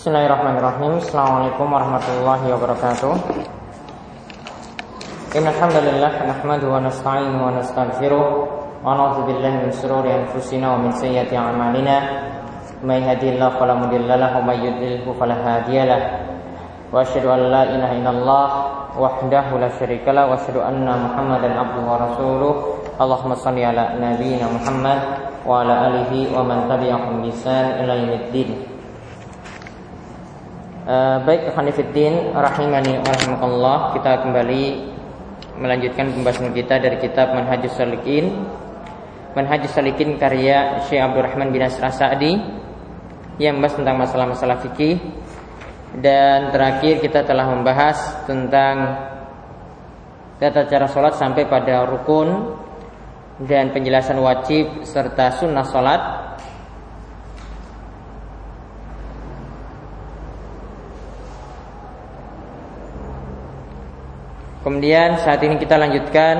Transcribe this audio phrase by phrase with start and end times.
[0.00, 3.12] Bismillahirrahmanirrahim Assalamualaikum warahmatullahi wabarakatuh
[5.36, 8.24] Inna alhamdulillah Nahmadu wa nasta'inu wa nasta'gfiruh
[8.80, 11.96] Wa na'udhu billahi min sururi anfusina Wa min sayyati amalina
[12.80, 16.00] May hadillah falamudillalah Wa may yudlilhu falahadiyalah
[16.88, 18.46] Wa ashadu an la ilaha illallah
[18.96, 22.52] Wahdahu la syarikalah Wa ashadu anna muhammadan abduhu wa rasuluh
[22.96, 25.00] Allahumma salli ala nabiyina Muhammad
[25.44, 28.69] Wa ala alihi wa man tabi'ahum bisan ila yamiddin
[30.90, 34.90] Uh, baik Khanifuddin rahimani rahimakallah kita kembali
[35.62, 38.42] melanjutkan pembahasan kita dari kitab Manhajus Salikin.
[39.38, 42.42] Manhajus Salikin karya Syekh Abdurrahman bin Nasr Sa'di
[43.38, 44.98] yang membahas tentang masalah-masalah fikih.
[45.94, 48.74] Dan terakhir kita telah membahas tentang
[50.42, 52.58] tata cara sholat sampai pada rukun
[53.46, 56.02] dan penjelasan wajib serta sunnah sholat
[64.60, 66.36] Kemudian saat ini kita lanjutkan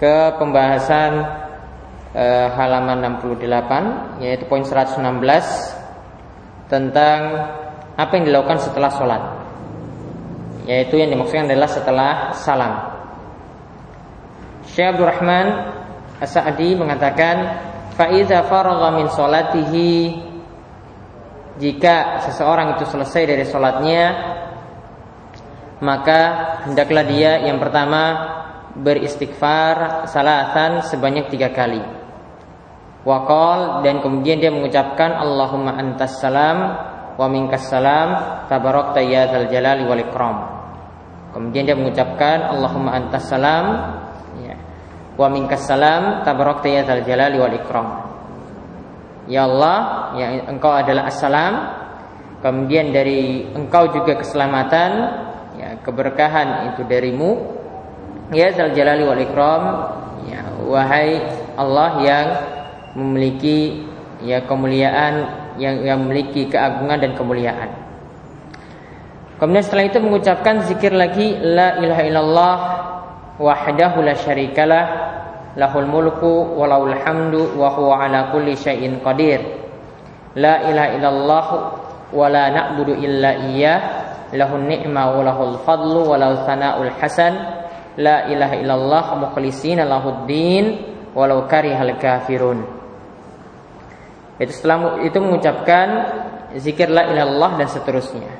[0.00, 1.20] ke pembahasan
[2.16, 2.24] e,
[2.56, 4.96] halaman 68 yaitu poin 116
[6.72, 7.20] tentang
[7.92, 9.22] apa yang dilakukan setelah sholat.
[10.64, 12.72] Yaitu yang dimaksudkan adalah setelah salam.
[14.72, 15.46] Syekh Abdul Rahman
[16.24, 17.36] As-Sa'di mengatakan
[18.00, 20.24] faiza faragha min sholatihi
[21.58, 24.02] jika seseorang itu selesai dari sholatnya
[25.78, 26.20] maka
[26.66, 28.02] hendaklah dia yang pertama
[28.74, 31.82] beristighfar salatan sebanyak tiga kali.
[33.06, 36.58] Wakol dan kemudian dia mengucapkan Allahumma antas salam
[37.14, 40.36] wa minkas salam tabarakta ya dzal jalali wal ikram.
[41.34, 43.66] Kemudian dia mengucapkan Allahumma antas salam
[44.42, 44.56] ya,
[45.14, 47.88] wa minkas salam tabarakta ya dzal jalali wal ikram.
[49.28, 51.54] Ya Allah, ya engkau adalah assalam.
[52.40, 54.90] Kemudian dari engkau juga keselamatan
[55.58, 57.58] ya keberkahan itu darimu.
[58.30, 59.64] Ya zal jalali wal ikram.
[60.30, 61.20] Ya wahai
[61.58, 62.26] Allah yang
[62.94, 63.84] memiliki
[64.22, 65.26] ya kemuliaan
[65.58, 67.70] yang yang memiliki keagungan dan kemuliaan.
[69.38, 72.56] Kemudian setelah itu mengucapkan zikir lagi la ilaha illallah
[73.38, 74.84] wahdahu la syarikalah
[75.54, 79.38] lahul mulku wa lahul hamdu wa huwa ala kulli syai'in qadir.
[80.34, 81.46] La ilaha illallah
[82.10, 83.78] wa la na'budu illa iyyah
[84.34, 87.34] lahun ni'ma wa lahul fadlu wa lahu sana'ul hasan.
[87.98, 92.62] La ilaha illallah mukhlisina lahuddin walau karihal kafirun.
[94.38, 95.86] Itu setelah itu mengucapkan
[96.54, 98.30] zikir la ilallah dan seterusnya.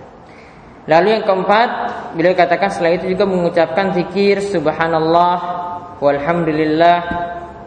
[0.88, 1.68] Lalu yang keempat
[2.16, 5.36] beliau katakan setelah itu juga mengucapkan zikir subhanallah
[6.00, 6.98] walhamdulillah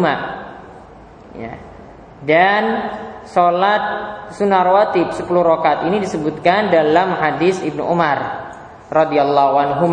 [1.35, 1.59] Ya.
[2.23, 2.95] Dan
[3.27, 3.83] salat
[4.39, 8.55] sunnah rawatib 10 rakaat ini disebutkan dalam hadis Ibnu Umar
[8.87, 9.91] radhiyallahu anhu.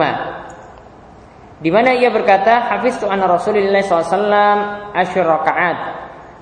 [1.64, 5.78] Di mana ia berkata, "Hafiz tu anna Rasulullah SAW asyur rakaat."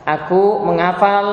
[0.01, 1.25] Aku menghafal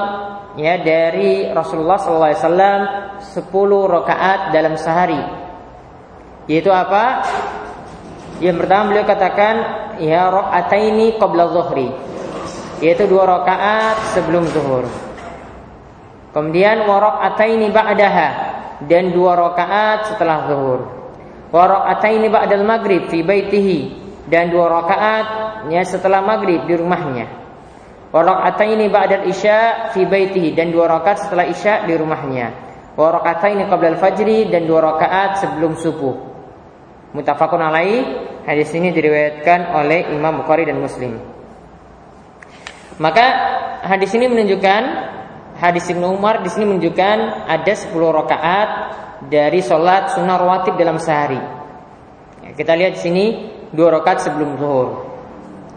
[0.61, 5.17] ya dari Rasulullah SAW 10 rakaat dalam sehari.
[6.53, 7.25] Yaitu apa?
[8.45, 9.55] Yang pertama beliau katakan
[10.05, 11.89] ya rakaataini qabla zuhri
[12.79, 14.87] yaitu dua rakaat sebelum zuhur.
[16.31, 18.29] Kemudian wa rakaataini ba'daha
[18.87, 20.98] dan dua rakaat setelah zuhur.
[21.49, 23.79] Wa rakaataini ba'dal maghrib fi baitihi
[24.29, 25.27] dan dua rakaat
[25.73, 27.27] ya setelah maghrib di rumahnya.
[28.13, 32.47] Wa rakaataini ba'dal isya fi baitihi dan dua rakaat setelah isya di rumahnya.
[32.97, 36.17] Wa rakaataini qabla al-fajri dan dua rakaat sebelum subuh.
[37.17, 41.21] Mutafakun alaih Hadis ini diriwayatkan oleh Imam Bukhari dan Muslim.
[42.97, 43.27] Maka
[43.85, 44.83] hadis ini menunjukkan
[45.61, 48.71] hadis Ibnu Umar di sini menunjukkan ada 10 rakaat
[49.27, 51.41] dari sholat sunnah rawatib dalam sehari.
[52.47, 53.25] Ya, kita lihat di sini
[53.75, 54.89] dua rakaat sebelum zuhur.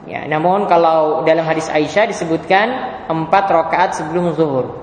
[0.05, 2.67] Ya, namun kalau dalam hadis Aisyah disebutkan
[3.09, 4.77] empat rakaat sebelum zuhur.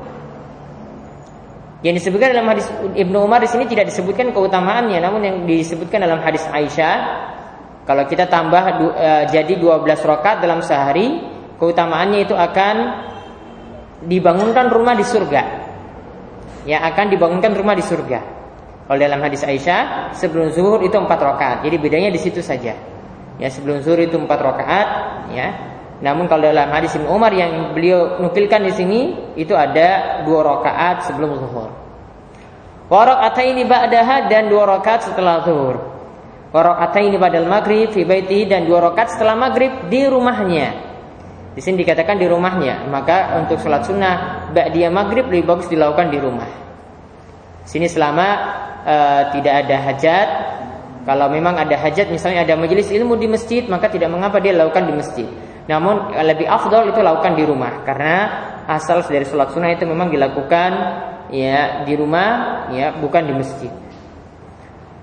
[1.87, 2.67] Yang disebutkan dalam hadis
[2.99, 6.97] Ibnu Umar di sini tidak disebutkan keutamaannya, namun yang disebutkan dalam hadis Aisyah
[7.89, 11.25] kalau kita tambah uh, jadi 12 rakaat dalam sehari,
[11.57, 12.77] keutamaannya itu akan
[14.05, 15.43] dibangunkan rumah di surga.
[16.69, 18.21] Ya, akan dibangunkan rumah di surga.
[18.89, 21.59] Kalau dalam hadis Aisyah, sebelum zuhur itu 4 rakaat.
[21.61, 22.73] Jadi bedanya di situ saja.
[23.37, 24.89] Ya, sebelum zuhur itu 4 rakaat,
[25.37, 25.49] ya.
[26.01, 29.01] Namun kalau dalam hadis Ibnu Umar yang beliau nukilkan di sini
[29.35, 31.71] itu ada dua rakaat sebelum zuhur.
[32.89, 35.99] Wa ini ba'daha dan dua rakaat setelah zuhur
[36.49, 40.89] ini badal maghrib fi baiti dan dua rakaat setelah maghrib di rumahnya.
[41.53, 46.19] Di sini dikatakan di rumahnya, maka untuk sholat sunnah dia maghrib lebih bagus dilakukan di
[46.23, 46.49] rumah.
[47.67, 48.27] Sini selama
[48.85, 50.29] uh, tidak ada hajat,
[51.09, 54.85] kalau memang ada hajat, misalnya ada majelis ilmu di masjid, maka tidak mengapa dia lakukan
[54.85, 55.29] di masjid.
[55.65, 58.17] Namun lebih afdol itu lakukan di rumah, karena
[58.69, 60.71] asal dari sholat sunnah itu memang dilakukan
[61.33, 62.29] ya di rumah,
[62.73, 63.73] ya bukan di masjid.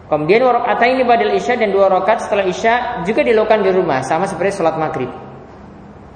[0.06, 4.30] Kemudian warakaat ini badal isya dan dua rakaat setelah isya juga dilakukan di rumah sama
[4.30, 5.10] seperti sholat maghrib.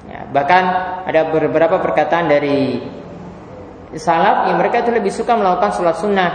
[0.06, 0.63] Ya, bahkan
[1.09, 2.77] ada beberapa perkataan dari
[3.97, 6.31] salaf yang mereka itu lebih suka melakukan sholat sunnah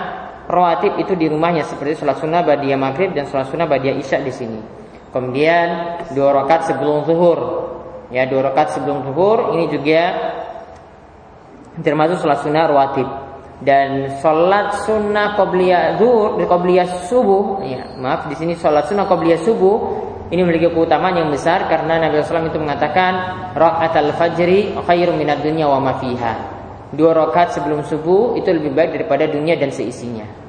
[0.54, 4.30] rawatib itu di rumahnya seperti sholat sunnah badia maghrib dan sholat sunnah badia isya di
[4.30, 4.60] sini.
[5.10, 7.38] Kemudian dua rakaat sebelum zuhur,
[8.10, 10.02] ya dua rakaat sebelum zuhur ini juga
[11.82, 13.08] termasuk sholat sunnah rawatib
[13.62, 19.76] dan sholat sunnah qobliyah zuhur, qobliyah subuh, ya, maaf di sini sholat sunnah qobliyah subuh
[20.34, 23.12] ini memiliki keutamaan yang besar karena Nabi SAW itu mengatakan
[23.54, 26.34] rakaat al fajri khairum minad dunya wa ma fiha.
[26.90, 30.43] Dua rakaat sebelum subuh itu lebih baik daripada dunia dan seisinya.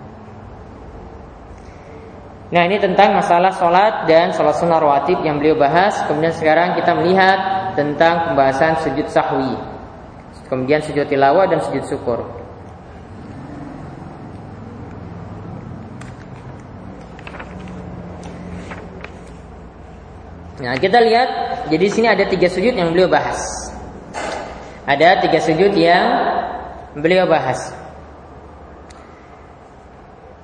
[2.54, 5.98] Nah ini tentang masalah sholat dan sholat sunnah rawatib yang beliau bahas.
[6.06, 7.40] Kemudian sekarang kita melihat
[7.74, 9.58] tentang pembahasan sujud sahwi.
[10.46, 12.22] Kemudian sujud tilawah dan sujud syukur.
[20.56, 21.30] Nah, kita lihat,
[21.68, 23.44] jadi sini ada tiga sujud yang beliau bahas.
[24.88, 26.06] Ada tiga sujud yang
[26.96, 27.85] beliau bahas.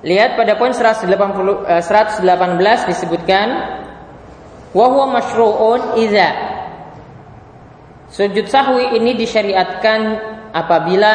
[0.02, 3.48] Lihat pada poin 180, 118 eh, disebutkan
[4.74, 6.28] wahwa masyru'un iza
[8.12, 10.00] Sujud sahwi ini disyariatkan
[10.52, 11.12] apabila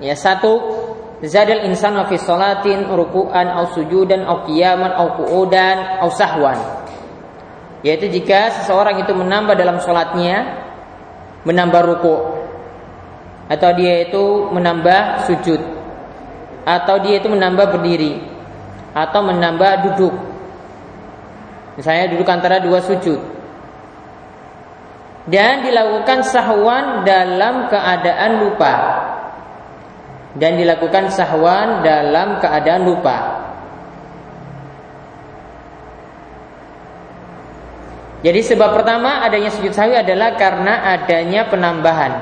[0.00, 0.56] ya satu
[1.20, 6.56] zadal insan fi salatin ruku'an au sujudan au qiyaman au qu'udan au sahwan.
[7.84, 10.64] Yaitu jika seseorang itu menambah dalam sholatnya
[11.44, 12.16] menambah ruku
[13.52, 15.60] atau dia itu menambah sujud
[16.66, 18.18] atau dia itu menambah berdiri.
[18.90, 20.14] Atau menambah duduk.
[21.78, 23.22] Misalnya duduk antara dua sujud.
[25.30, 28.74] Dan dilakukan sahwan dalam keadaan lupa.
[30.34, 33.46] Dan dilakukan sahwan dalam keadaan lupa.
[38.26, 42.12] Jadi sebab pertama adanya sujud sawi adalah karena adanya penambahan.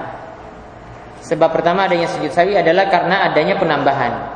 [1.24, 4.33] Sebab pertama adanya sujud sawi adalah karena adanya penambahan.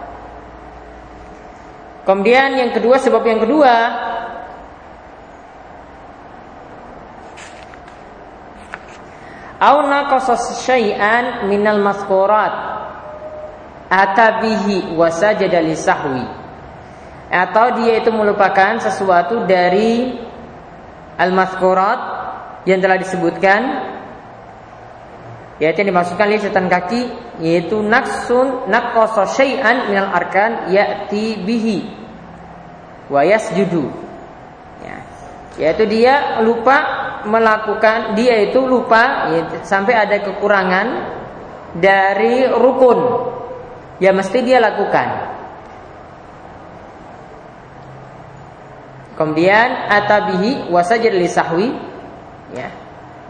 [2.08, 3.74] Kemudian yang kedua sebab yang kedua
[9.58, 12.78] Au naqasas syai'an minal maskurat
[13.90, 16.22] atabihi wasajada sahwi.
[17.28, 20.14] Atau dia itu melupakan sesuatu dari
[21.18, 21.98] al-mazkurat
[22.70, 23.60] yang telah disebutkan
[25.58, 27.02] yaitu yang dimaksudkan catatan kaki
[27.42, 31.78] yaitu naksun naqqasa syai'an minal arkan ya'ti bihi
[33.10, 33.90] wa yasjudu
[34.82, 34.96] ya.
[35.58, 36.76] yaitu dia lupa
[37.26, 40.86] melakukan dia itu lupa ya, sampai ada kekurangan
[41.74, 42.98] dari rukun
[43.98, 45.38] ya mesti dia lakukan
[49.18, 51.74] Kemudian atabihi wasajid li sahwi
[52.54, 52.70] ya.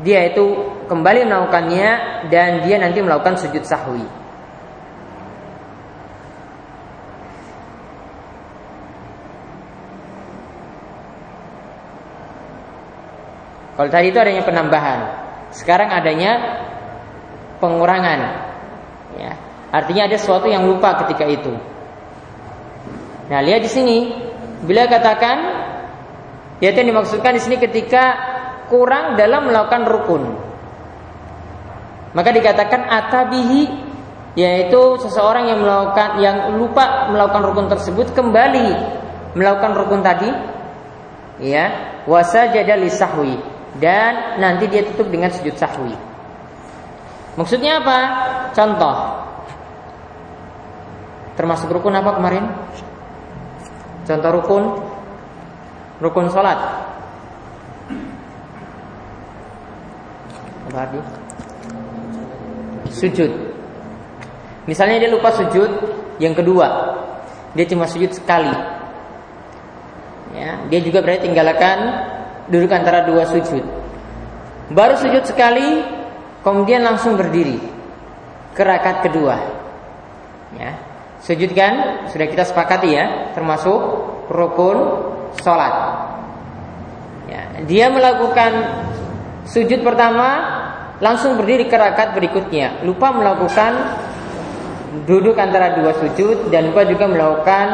[0.05, 1.91] Dia itu kembali melakukannya
[2.33, 4.03] dan dia nanti melakukan sujud sahwi.
[13.79, 15.01] Kalau tadi itu adanya penambahan,
[15.55, 16.33] sekarang adanya
[17.63, 18.21] pengurangan.
[19.15, 19.39] Ya.
[19.71, 21.55] Artinya ada sesuatu yang lupa ketika itu.
[23.31, 23.99] Nah, lihat di sini,
[24.67, 25.69] bila katakan
[26.59, 28.19] yaitu yang dimaksudkan di sini ketika
[28.67, 30.48] kurang dalam melakukan rukun.
[32.17, 33.89] Maka dikatakan atabihi
[34.39, 38.71] yaitu seseorang yang melakukan yang lupa melakukan rukun tersebut kembali
[39.35, 40.31] melakukan rukun tadi
[41.43, 43.35] ya wasajada lisahwi
[43.83, 45.93] dan nanti dia tutup dengan sujud sahwi.
[47.39, 47.99] Maksudnya apa?
[48.55, 48.97] Contoh.
[51.39, 52.45] Termasuk rukun apa kemarin?
[54.09, 54.65] Contoh rukun
[56.03, 56.59] rukun sholat
[60.69, 61.28] apa?
[62.93, 63.31] Sujud.
[64.69, 65.71] Misalnya dia lupa sujud
[66.21, 66.99] yang kedua
[67.57, 68.53] dia cuma sujud sekali.
[70.37, 71.79] Ya dia juga berarti tinggalkan
[72.53, 73.65] duduk antara dua sujud.
[74.69, 75.81] Baru sujud sekali
[76.45, 77.57] kemudian langsung berdiri
[78.53, 79.37] ke rakaat kedua.
[80.55, 80.77] Ya
[81.25, 82.07] sujud kan?
[82.13, 83.81] Sudah kita sepakati ya termasuk
[84.29, 84.79] rukun
[85.41, 85.75] sholat.
[87.29, 88.81] Ya, dia melakukan
[89.45, 90.58] sujud pertama
[90.99, 92.83] langsung berdiri ke rakaat berikutnya.
[92.83, 93.73] Lupa melakukan
[95.05, 97.67] duduk antara dua sujud dan lupa juga melakukan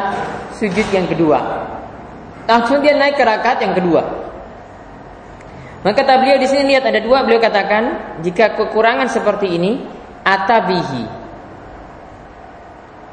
[0.57, 1.39] sujud yang kedua.
[2.45, 4.03] Langsung dia naik ke rakaat yang kedua.
[5.85, 9.85] Maka kata beliau di sini lihat ada dua beliau katakan jika kekurangan seperti ini
[10.25, 11.05] atabihi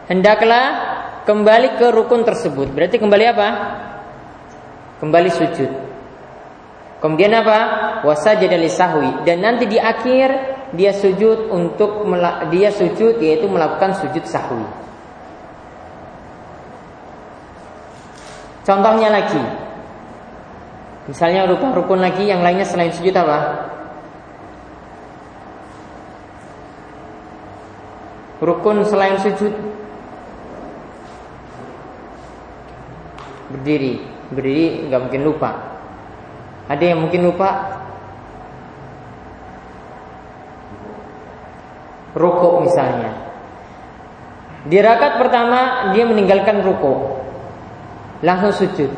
[0.07, 0.65] hendaklah
[1.27, 2.71] kembali ke rukun tersebut.
[2.71, 3.49] Berarti kembali apa?
[5.01, 5.90] kembali sujud.
[7.01, 7.59] Kemudian apa?
[8.05, 10.29] Wasajada sahwi dan nanti di akhir
[10.77, 12.05] dia sujud untuk
[12.53, 14.61] dia sujud yaitu melakukan sujud sahwi.
[18.61, 19.41] Contohnya lagi.
[21.09, 23.65] Misalnya rupa rukun lagi yang lainnya selain sujud apa?
[28.45, 29.53] Rukun selain sujud
[33.51, 35.70] berdiri berdiri nggak mungkin lupa.
[36.71, 37.83] Ada yang mungkin lupa
[42.15, 43.11] rukuk misalnya.
[44.63, 47.19] Di rakaat pertama dia meninggalkan rukuk,
[48.23, 48.91] langsung sujud.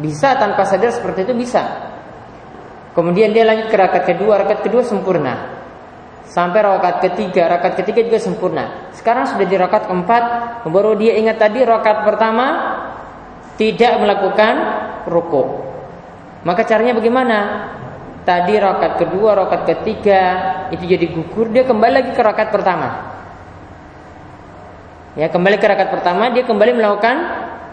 [0.00, 1.92] Bisa tanpa sadar seperti itu bisa.
[2.96, 5.60] Kemudian dia lanjut ke rakaat kedua, rakaat kedua sempurna.
[6.24, 8.88] Sampai rakaat ketiga, rakaat ketiga juga sempurna.
[8.96, 10.24] Sekarang sudah di rakaat keempat,
[10.64, 12.46] baru dia ingat tadi rakaat pertama
[13.60, 14.54] tidak melakukan
[15.10, 15.71] rukuk.
[16.42, 17.38] Maka caranya bagaimana?
[18.22, 20.22] Tadi rokat kedua, rokat ketiga
[20.70, 23.18] itu jadi gugur, dia kembali lagi ke rokat pertama.
[25.18, 27.16] Ya kembali ke rokat pertama, dia kembali melakukan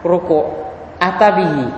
[0.02, 0.50] rukuk
[0.98, 1.70] atabihi.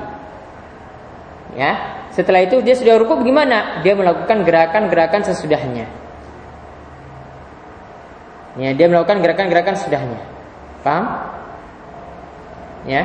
[1.60, 1.72] Ya,
[2.16, 3.84] setelah itu dia sudah rukuk bagaimana?
[3.84, 5.86] Dia melakukan gerakan-gerakan sesudahnya.
[8.56, 10.20] Ya, dia melakukan gerakan-gerakan sesudahnya.
[10.80, 11.06] Paham?
[12.88, 13.04] Ya,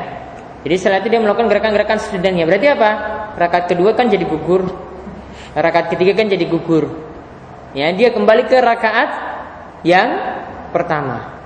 [0.63, 2.47] jadi setelah itu dia melakukan gerakan-gerakan sesudahnya.
[2.47, 2.91] Berarti apa?
[3.37, 4.65] Rakaat kedua kan jadi gugur.
[5.53, 6.89] Rakaat ketiga kan jadi gugur.
[7.77, 9.11] Ya, dia kembali ke rakaat
[9.85, 10.09] yang
[10.73, 11.37] pertama.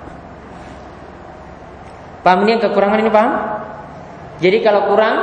[2.23, 3.33] Paham ini yang kekurangan ini paham?
[4.39, 5.15] Jadi kalau kurang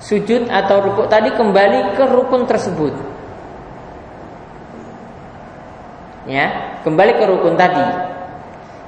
[0.00, 2.94] sujud atau rukuk tadi kembali ke rukun tersebut.
[6.26, 7.86] Ya, kembali ke rukun tadi.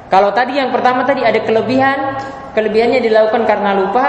[0.08, 2.16] Kalau tadi yang pertama tadi ada kelebihan,
[2.56, 4.04] kelebihannya dilakukan karena lupa,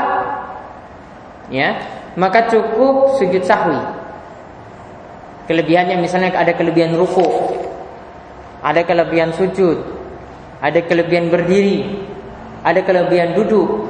[1.51, 3.77] ya, maka cukup sujud sahwi.
[5.49, 7.25] Kelebihannya misalnya ada kelebihan ruku,
[8.61, 9.81] ada kelebihan sujud,
[10.61, 12.05] ada kelebihan berdiri,
[12.61, 13.89] ada kelebihan duduk.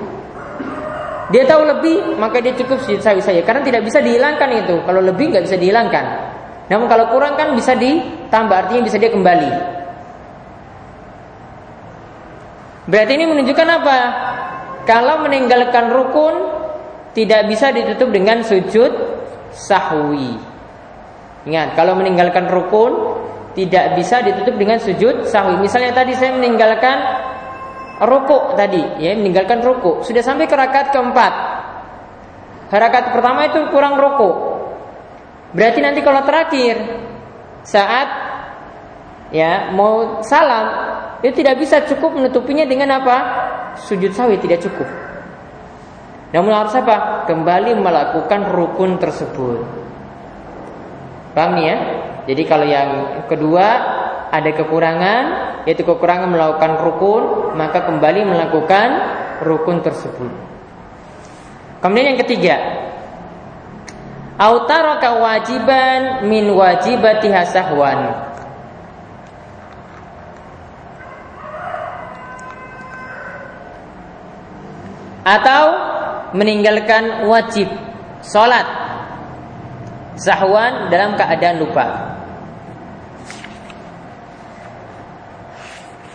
[1.29, 3.45] Dia tahu lebih, maka dia cukup sujud sahwi saja.
[3.45, 4.75] Karena tidak bisa dihilangkan itu.
[4.81, 6.05] Kalau lebih nggak bisa dihilangkan.
[6.73, 9.51] Namun kalau kurang kan bisa ditambah, artinya bisa dia kembali.
[12.89, 13.99] Berarti ini menunjukkan apa?
[14.89, 16.58] Kalau meninggalkan rukun
[17.13, 18.91] tidak bisa ditutup dengan sujud
[19.53, 20.37] sahwi.
[21.49, 23.17] Ingat, kalau meninggalkan rukun
[23.57, 25.57] tidak bisa ditutup dengan sujud sahwi.
[25.57, 26.97] Misalnya tadi saya meninggalkan
[28.05, 30.05] rukuk tadi, ya, meninggalkan rukuk.
[30.05, 31.33] Sudah sampai ke rakaat keempat.
[32.69, 34.35] Rakaat pertama itu kurang rukuk.
[35.57, 36.77] Berarti nanti kalau terakhir
[37.65, 38.07] saat
[39.33, 40.65] ya mau salam
[41.25, 43.17] itu tidak bisa cukup menutupinya dengan apa?
[43.81, 45.08] Sujud sahwi tidak cukup.
[46.29, 47.25] Namun harus apa?
[47.25, 49.65] Kembali melakukan rukun tersebut.
[51.33, 51.75] Paham ya?
[52.29, 52.89] Jadi kalau yang
[53.25, 53.65] kedua
[54.29, 55.23] ada kekurangan,
[55.65, 57.23] yaitu kekurangan melakukan rukun,
[57.57, 58.87] maka kembali melakukan
[59.41, 60.29] rukun tersebut.
[61.81, 62.55] Kemudian yang ketiga,
[64.37, 68.29] autaraka wajiban min wajibati hasahwan.
[75.25, 75.63] Atau
[76.33, 77.69] meninggalkan wajib
[78.21, 78.65] salat
[80.19, 81.87] sahwan dalam keadaan lupa.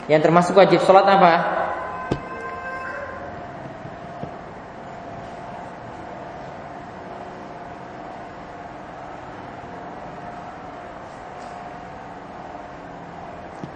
[0.04, 1.34] Yang termasuk wajib salat apa?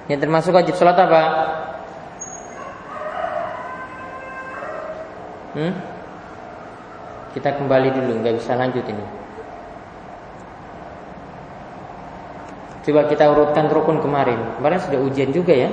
[0.08, 1.22] Yang termasuk wajib salat apa?
[5.56, 5.87] Hmm?
[7.36, 9.04] Kita kembali dulu, nggak bisa lanjut ini.
[12.88, 14.56] Coba kita urutkan rukun kemarin.
[14.56, 15.68] Kemarin sudah ujian juga ya.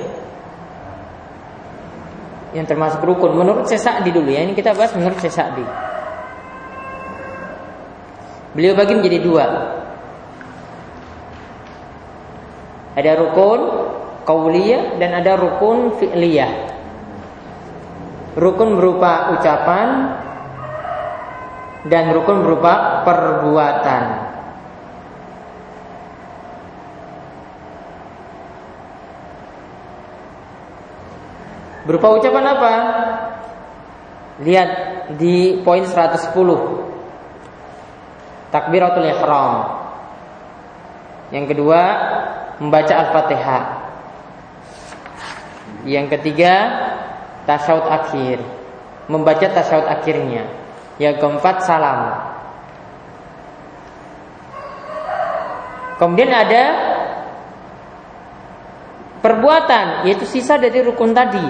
[2.52, 4.44] Yang termasuk rukun menurut Sesakdi dulu ya.
[4.44, 5.64] Ini kita bahas menurut Sesakdi.
[8.52, 9.46] Beliau bagi menjadi dua.
[13.00, 13.60] Ada rukun
[14.28, 16.52] kauliyah dan ada rukun fi'liyah.
[18.36, 20.20] Rukun berupa ucapan
[21.86, 24.04] dan rukun berupa perbuatan.
[31.86, 32.74] Berupa ucapan apa?
[34.42, 34.70] Lihat
[35.22, 36.34] di poin 110.
[38.50, 39.54] Takbiratul ihram.
[41.30, 41.82] Yang kedua,
[42.58, 43.64] membaca Al-Fatihah.
[45.86, 46.54] Yang ketiga,
[47.46, 48.42] tasyahud akhir.
[49.06, 50.65] Membaca tasyahud akhirnya.
[50.96, 52.00] Yang keempat, salam.
[55.96, 56.64] Kemudian ada
[59.24, 61.48] perbuatan, yaitu sisa dari rukun tadi.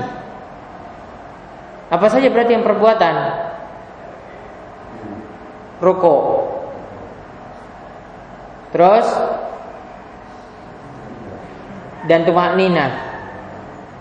[1.89, 3.15] Apa saja berarti yang perbuatan?
[5.81, 6.15] Ruko.
[8.73, 9.07] Terus
[12.05, 12.87] dan tumak nina.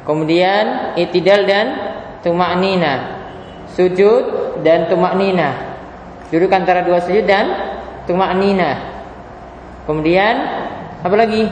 [0.04, 1.66] Kemudian itidal dan
[2.20, 2.94] tumak nina.
[3.72, 5.56] Sujud dan tumak nina.
[6.28, 7.50] Duduk antara dua sujud dan
[8.06, 8.78] tumak nina.
[9.88, 10.34] Kemudian
[11.02, 11.48] apa lagi?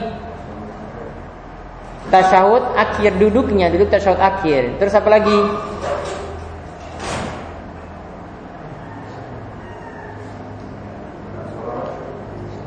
[2.13, 4.77] Tasyahud akhir duduknya, duduk tasyahud akhir.
[4.77, 5.39] Terus apa lagi?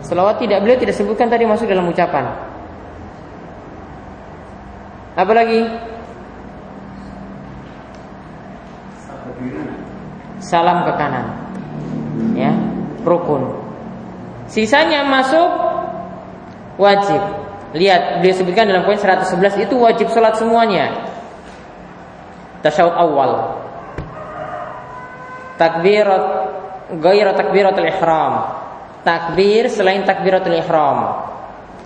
[0.06, 2.30] Selawat tidak beliau tidak sebutkan tadi masuk dalam ucapan.
[5.18, 5.66] Apa lagi?
[10.46, 11.26] Salam ke kanan.
[12.38, 12.54] Ya,
[13.02, 13.66] rukun.
[14.46, 15.50] Sisanya masuk
[16.78, 17.18] wajib.
[17.74, 21.10] Lihat, beliau sebutkan dalam poin 111 itu wajib sholat semuanya.
[22.62, 23.30] Tasyahud awal.
[25.58, 26.24] Takbirat
[26.86, 28.34] Gairah takbiratul ihram
[29.06, 31.22] takbir selain takbiratul ihram.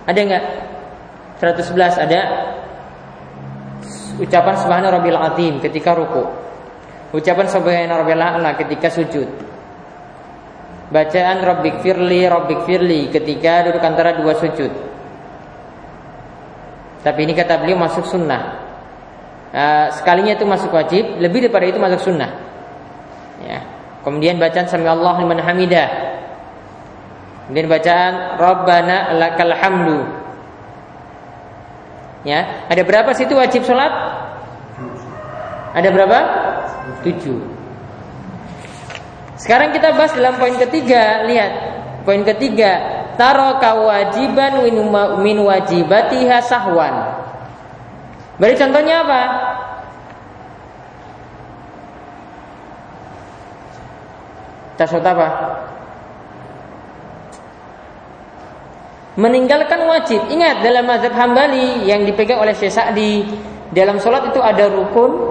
[0.09, 0.43] Ada enggak?
[1.37, 2.21] 111 ada
[4.17, 6.25] ucapan subhana rabbil azim ketika ruku.
[7.11, 9.27] Ucapan subhana rabbil a'la ketika sujud.
[10.91, 14.71] Bacaan rabbik firli rabbik firli ketika duduk antara dua sujud.
[17.01, 18.59] Tapi ini kata beliau masuk sunnah.
[19.51, 22.31] Uh, sekalinya itu masuk wajib, lebih daripada itu masuk sunnah.
[23.43, 23.59] Ya.
[24.01, 26.11] Kemudian bacaan sami Allah liman hamidah
[27.51, 30.07] Kemudian bacaan Rabbana lakal hamdu.
[32.23, 33.91] Ya, ada berapa situ wajib sholat?
[35.75, 36.19] Ada berapa?
[37.01, 37.39] Tujuh.
[39.37, 41.25] Sekarang kita bahas dalam poin ketiga.
[41.25, 41.51] Lihat,
[42.05, 43.03] poin ketiga.
[43.17, 44.61] Taro kawajiban
[45.21, 47.21] min wajibatiha sahwan.
[48.37, 49.21] Beri contohnya apa?
[54.77, 55.27] Tasawuf apa?
[59.19, 60.21] meninggalkan wajib.
[60.31, 63.27] Ingat dalam mazhab Hambali yang dipegang oleh Syekh Sa'di,
[63.75, 65.30] dalam sholat itu ada rukun,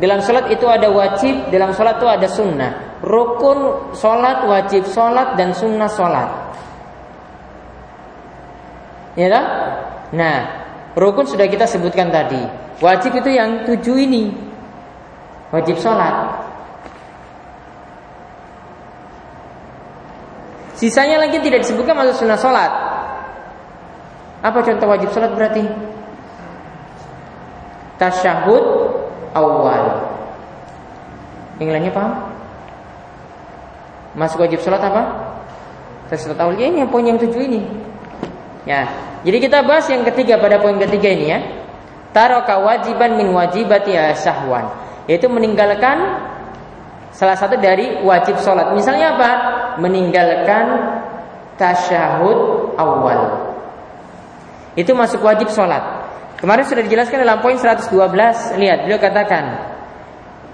[0.00, 2.72] dalam sholat itu ada wajib, dalam sholat itu ada sunnah.
[3.04, 6.28] rukun sholat, wajib sholat dan sunnah sholat.
[9.16, 9.46] Ya tak?
[10.16, 10.36] Nah,
[10.96, 12.40] rukun sudah kita sebutkan tadi.
[12.80, 14.32] Wajib itu yang tujuh ini.
[15.52, 16.48] Wajib sholat.
[20.80, 22.72] Sisanya lagi tidak disebutkan masuk sunnah sholat.
[24.40, 25.64] Apa contoh wajib sholat berarti?
[28.00, 28.89] Tasyahud
[29.36, 30.10] awal.
[31.60, 32.12] Yang lainnya paham?
[34.16, 35.02] Masuk wajib sholat apa?
[36.10, 36.54] Tasyahud awal.
[36.58, 37.62] Ya ini poin yang tujuh ini.
[38.68, 38.88] Ya,
[39.24, 41.38] jadi kita bahas yang ketiga pada poin ketiga ini ya.
[42.10, 44.66] Taroka wajiban min wajibati syahwan.
[45.06, 46.26] Yaitu meninggalkan
[47.14, 48.72] salah satu dari wajib sholat.
[48.74, 49.30] Misalnya apa?
[49.78, 50.64] Meninggalkan
[51.60, 53.52] tasyahud awal.
[54.74, 55.99] Itu masuk wajib sholat.
[56.40, 57.92] Kemarin sudah dijelaskan dalam poin 112.
[58.56, 59.44] Lihat, beliau katakan,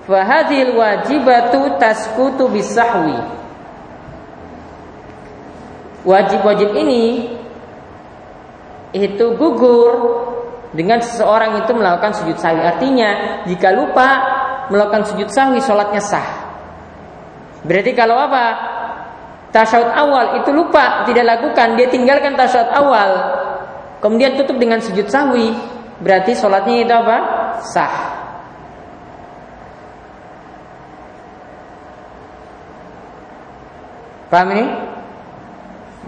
[0.07, 3.19] Fahadil wajibatu taskutu bisahwi.
[6.07, 7.35] Wajib-wajib ini
[8.95, 9.95] itu gugur
[10.71, 12.63] dengan seseorang itu melakukan sujud sahwi.
[12.63, 14.09] Artinya, jika lupa
[14.71, 16.29] melakukan sujud sahwi, sholatnya sah.
[17.67, 18.75] Berarti kalau apa?
[19.51, 23.11] Tasyahud awal itu lupa, tidak lakukan, dia tinggalkan tasyahud awal.
[23.99, 25.51] Kemudian tutup dengan sujud sahwi,
[26.03, 27.17] berarti sholatnya itu apa?
[27.65, 27.95] Sah.
[34.27, 34.67] Paham ini?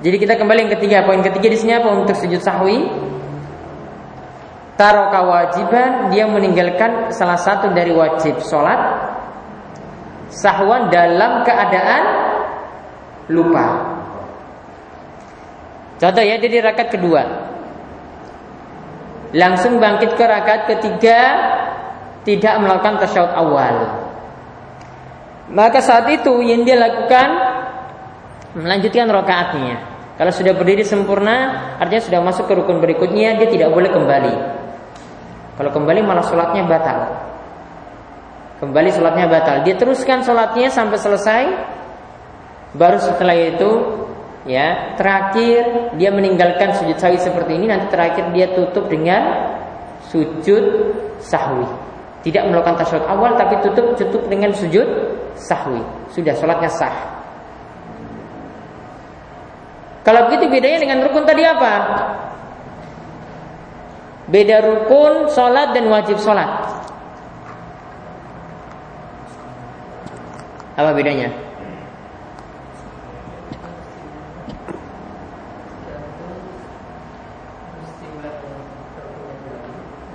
[0.03, 1.07] Jadi kita kembali yang ketiga.
[1.07, 2.87] Poin ketiga di sini apa untuk sujud sahwi?
[4.79, 9.11] Taroka wajiban dia meninggalkan salah satu dari wajib sholat
[10.31, 12.03] sahwan dalam keadaan
[13.27, 13.67] lupa.
[15.99, 17.48] Contoh ya, jadi rakaat kedua.
[19.37, 21.21] Langsung bangkit ke rakaat ketiga
[22.25, 23.77] tidak melakukan tasyahud awal.
[25.49, 27.29] Maka saat itu yang dia lakukan
[28.57, 29.77] melanjutkan rakaatnya.
[30.17, 34.35] Kalau sudah berdiri sempurna, artinya sudah masuk ke rukun berikutnya, dia tidak boleh kembali.
[35.57, 36.99] Kalau kembali malah sholatnya batal.
[38.59, 39.63] Kembali sholatnya batal.
[39.63, 41.45] Dia teruskan sholatnya sampai selesai.
[42.75, 43.71] Baru setelah itu
[44.49, 47.69] ya terakhir dia meninggalkan sujud sahwi seperti ini.
[47.69, 49.53] Nanti terakhir dia tutup dengan
[50.09, 51.69] sujud sahwi.
[52.25, 54.89] Tidak melakukan tasyahud awal tapi tutup tutup dengan sujud
[55.37, 55.85] sahwi.
[56.11, 56.97] Sudah sholatnya sah.
[60.03, 61.73] Kalau begitu bedanya dengan rukun tadi apa?
[64.29, 66.49] Beda rukun, sholat dan wajib sholat.
[70.81, 71.48] Apa bedanya?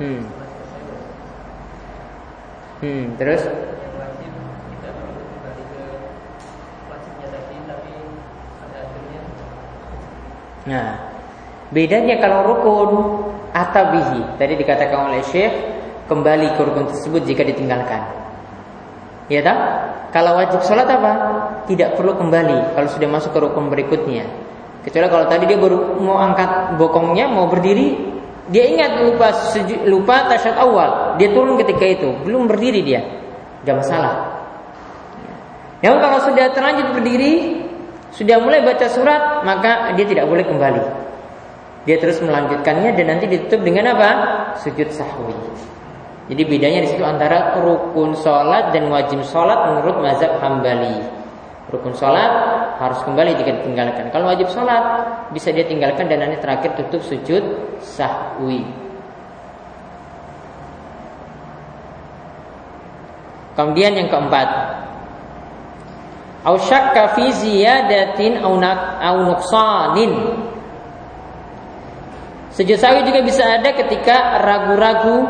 [0.04, 0.28] Hmm.
[2.84, 3.40] Hmm, terus?
[10.68, 10.96] Nah,
[11.72, 12.92] bedanya kalau rukun
[13.56, 15.56] atau bihi tadi dikatakan oleh Syekh
[16.12, 18.04] kembali ke rukun tersebut jika ditinggalkan.
[19.32, 19.60] Ya tak?
[20.12, 21.12] Kalau wajib sholat apa?
[21.64, 24.28] Tidak perlu kembali kalau sudah masuk ke rukun berikutnya.
[24.84, 28.13] Kecuali kalau tadi dia baru mau angkat bokongnya, mau berdiri,
[28.52, 29.32] dia ingat lupa
[29.88, 33.00] lupa tasyahud awal, dia turun ketika itu, belum berdiri dia,
[33.64, 34.14] tidak masalah.
[35.80, 37.34] Yang kalau sudah terlanjur berdiri,
[38.12, 40.84] sudah mulai baca surat, maka dia tidak boleh kembali.
[41.84, 44.10] Dia terus melanjutkannya dan nanti ditutup dengan apa?
[44.64, 45.36] Sujud sahwi.
[46.32, 51.23] Jadi bedanya di situ antara rukun sholat dan wajib sholat menurut mazhab hambali.
[51.74, 52.32] Rukun sholat
[52.78, 54.14] harus kembali jika ditinggalkan.
[54.14, 57.42] Kalau wajib sholat bisa dia tinggalkan dan nanti terakhir tutup sujud
[57.82, 58.62] sahwi.
[63.58, 64.50] Kemudian yang keempat,
[66.46, 70.14] au syakka fi ziyadatin au nuqsanin.
[72.54, 75.26] Sujud sahwi juga bisa ada ketika ragu-ragu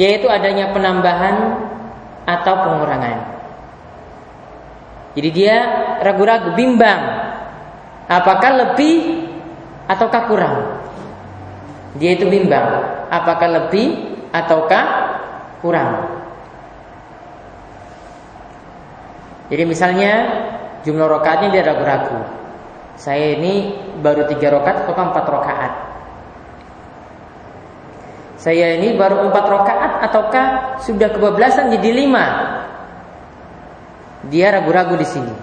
[0.00, 1.36] yaitu adanya penambahan
[2.26, 3.18] atau pengurangan.
[5.16, 5.56] Jadi dia
[6.04, 7.00] ragu-ragu, bimbang,
[8.10, 9.24] apakah lebih
[9.88, 10.56] ataukah kurang.
[11.96, 13.96] Dia itu bimbang, apakah lebih
[14.34, 14.84] ataukah
[15.64, 16.20] kurang.
[19.48, 20.12] Jadi misalnya
[20.84, 22.18] jumlah rokaatnya dia ragu-ragu.
[22.98, 25.72] Saya ini baru tiga rokaat atau empat rokaat.
[28.46, 30.46] Saya ini baru empat rakaat ataukah
[30.86, 32.24] sudah kebablasan jadi lima?
[34.30, 35.34] Dia ragu-ragu di sini.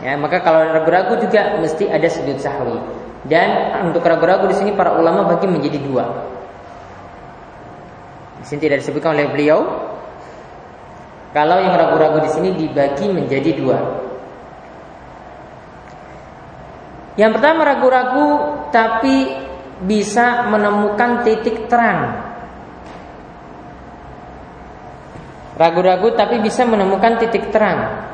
[0.00, 2.80] Ya, maka kalau ragu-ragu juga mesti ada sujud sahwi.
[3.28, 6.24] Dan untuk ragu-ragu di sini para ulama bagi menjadi dua.
[8.40, 9.60] Di sini tidak disebutkan oleh beliau,
[11.36, 13.78] Kalau yang ragu-ragu di sini dibagi menjadi dua.
[17.16, 18.28] Yang pertama ragu-ragu
[18.68, 19.41] tapi
[19.82, 22.30] bisa menemukan titik terang.
[25.58, 28.10] Ragu-ragu tapi bisa menemukan titik terang.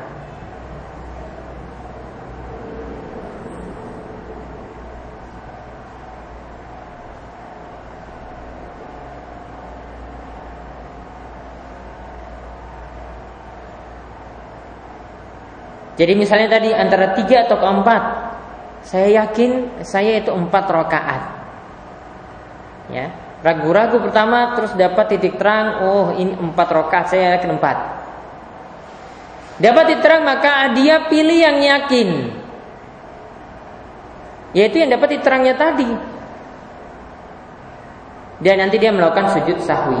[15.99, 18.03] Jadi misalnya tadi antara tiga atau keempat,
[18.87, 21.38] saya yakin saya itu empat rakaat.
[22.89, 23.13] Ya,
[23.45, 27.77] ragu-ragu pertama terus dapat titik terang, oh ini empat rakaat, saya yakin empat.
[29.61, 32.09] Dapat titik terang maka dia pilih yang yakin,
[34.57, 35.89] yaitu yang dapat titik terangnya tadi.
[38.39, 39.99] Dan nanti dia melakukan sujud sahwi.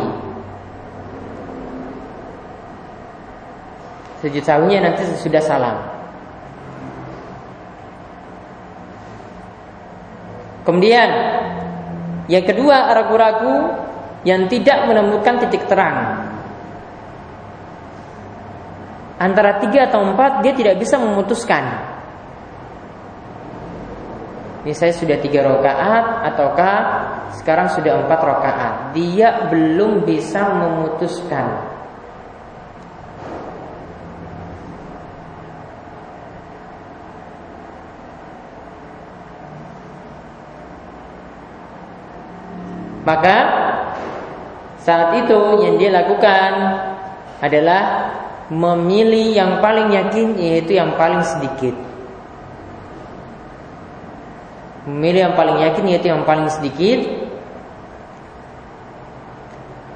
[4.23, 5.77] Sujud sahwinya nanti sudah salam.
[10.63, 11.09] Kemudian
[12.29, 13.73] yang kedua ragu-ragu
[14.21, 16.29] yang tidak menemukan titik terang.
[19.19, 21.65] Antara tiga atau empat dia tidak bisa memutuskan.
[24.63, 26.75] Ini saya sudah tiga rakaat ataukah
[27.41, 28.73] sekarang sudah empat rakaat.
[28.93, 31.68] Dia belum bisa memutuskan.
[43.07, 43.35] Maka
[44.79, 46.51] saat itu yang dia lakukan
[47.39, 48.11] adalah
[48.49, 51.77] memilih yang paling yakin yaitu yang paling sedikit.
[54.89, 57.05] Memilih yang paling yakin yaitu yang paling sedikit.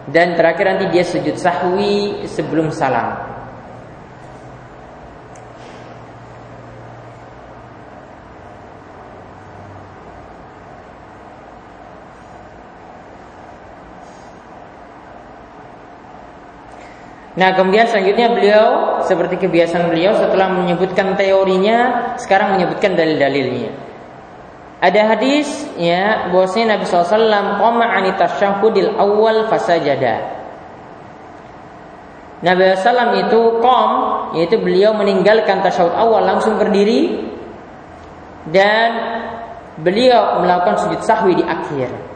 [0.03, 3.32] Dan terakhir nanti dia sujud sahwi sebelum salam.
[17.33, 18.67] Nah kemudian selanjutnya beliau
[19.01, 23.73] seperti kebiasaan beliau setelah menyebutkan teorinya sekarang menyebutkan dalil-dalilnya.
[24.83, 25.47] Ada hadis
[25.79, 30.43] ya bahwasanya Nabi SAW qama ani tasyahudil awal fasajada.
[32.43, 33.91] Nabi SAW itu kom
[34.37, 37.31] yaitu beliau meninggalkan tasyahud awal langsung berdiri
[38.51, 38.89] dan
[39.81, 42.12] beliau melakukan sujud sahwi di akhir.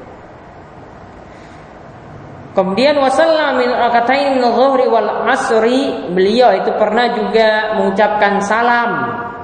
[2.57, 8.89] Kemudian wasallam min rakatain dhuhri wal asri, beliau itu pernah juga mengucapkan salam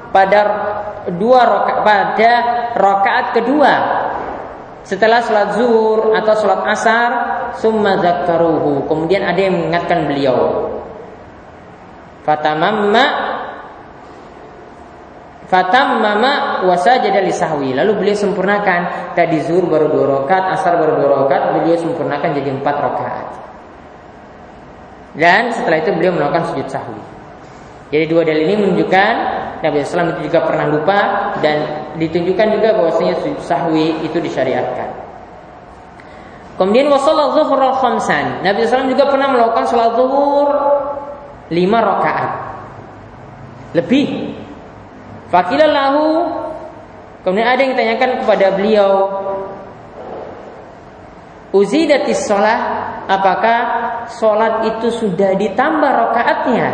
[0.10, 0.42] pada
[1.14, 2.32] dua rakaat pada
[2.74, 3.74] rakaat kedua.
[4.82, 7.12] Setelah sholat zuhur atau sholat asar
[7.62, 10.74] summa zakaruhu kemudian ada yang mengingatkan beliau.
[12.26, 13.23] Fatamamma
[15.48, 17.76] Fatam mama wasajada li sahwi.
[17.76, 22.50] Lalu beliau sempurnakan tadi zuhur baru dua rakaat, asar baru dua rakaat, beliau sempurnakan jadi
[22.56, 23.28] empat rakaat.
[25.14, 27.02] Dan setelah itu beliau melakukan sujud sahwi.
[27.94, 29.14] Jadi dua dalil ini menunjukkan
[29.62, 31.00] Nabi SAW itu juga pernah lupa
[31.40, 34.90] dan ditunjukkan juga bahwasanya sujud sahwi itu disyariatkan.
[36.58, 38.42] Kemudian wasallat zuhur khamsan.
[38.46, 40.50] Nabi SAW juga pernah melakukan salat zuhur
[41.54, 42.32] lima rakaat.
[43.74, 44.06] Lebih
[45.34, 46.06] Fakilallahu.
[47.26, 48.92] Kemudian ada yang ditanyakan kepada beliau
[51.56, 52.60] Uzidatis sholat
[53.08, 53.60] Apakah
[54.12, 56.68] sholat itu sudah ditambah rokaatnya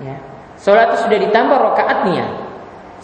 [0.00, 0.16] ya.
[0.56, 2.24] Sholat itu sudah ditambah rokaatnya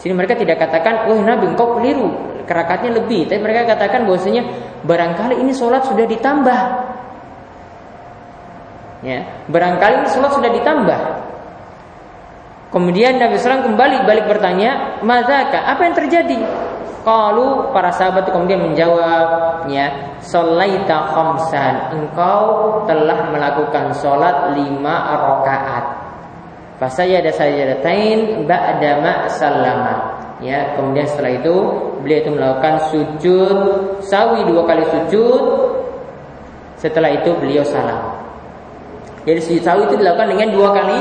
[0.01, 2.11] Sini mereka tidak katakan Wah Nabi engkau keliru.
[2.45, 3.25] Kerakatnya lebih.
[3.31, 4.43] Tapi mereka katakan bahwasanya
[4.85, 6.61] Barangkali ini sholat sudah ditambah.
[9.01, 11.01] Ya, Barangkali ini sholat sudah ditambah
[12.75, 16.43] Kemudian Nabi SAW kembali balik bertanya, Mazaka, apa yang terjadi?
[17.07, 22.43] Kalau para sahabat kemudian menjawabnya, Solaita khamsan, engkau
[22.91, 25.85] telah melakukan sholat lima rakaat.
[26.83, 30.19] Fasaya ada sajadatain ba'da sallama.
[30.43, 31.55] Ya, kemudian setelah itu
[32.03, 33.59] beliau itu melakukan sujud
[34.03, 35.43] sawi dua kali sujud.
[36.75, 38.19] Setelah itu beliau salam.
[39.23, 40.99] Jadi sujud sawi itu dilakukan dengan dua kali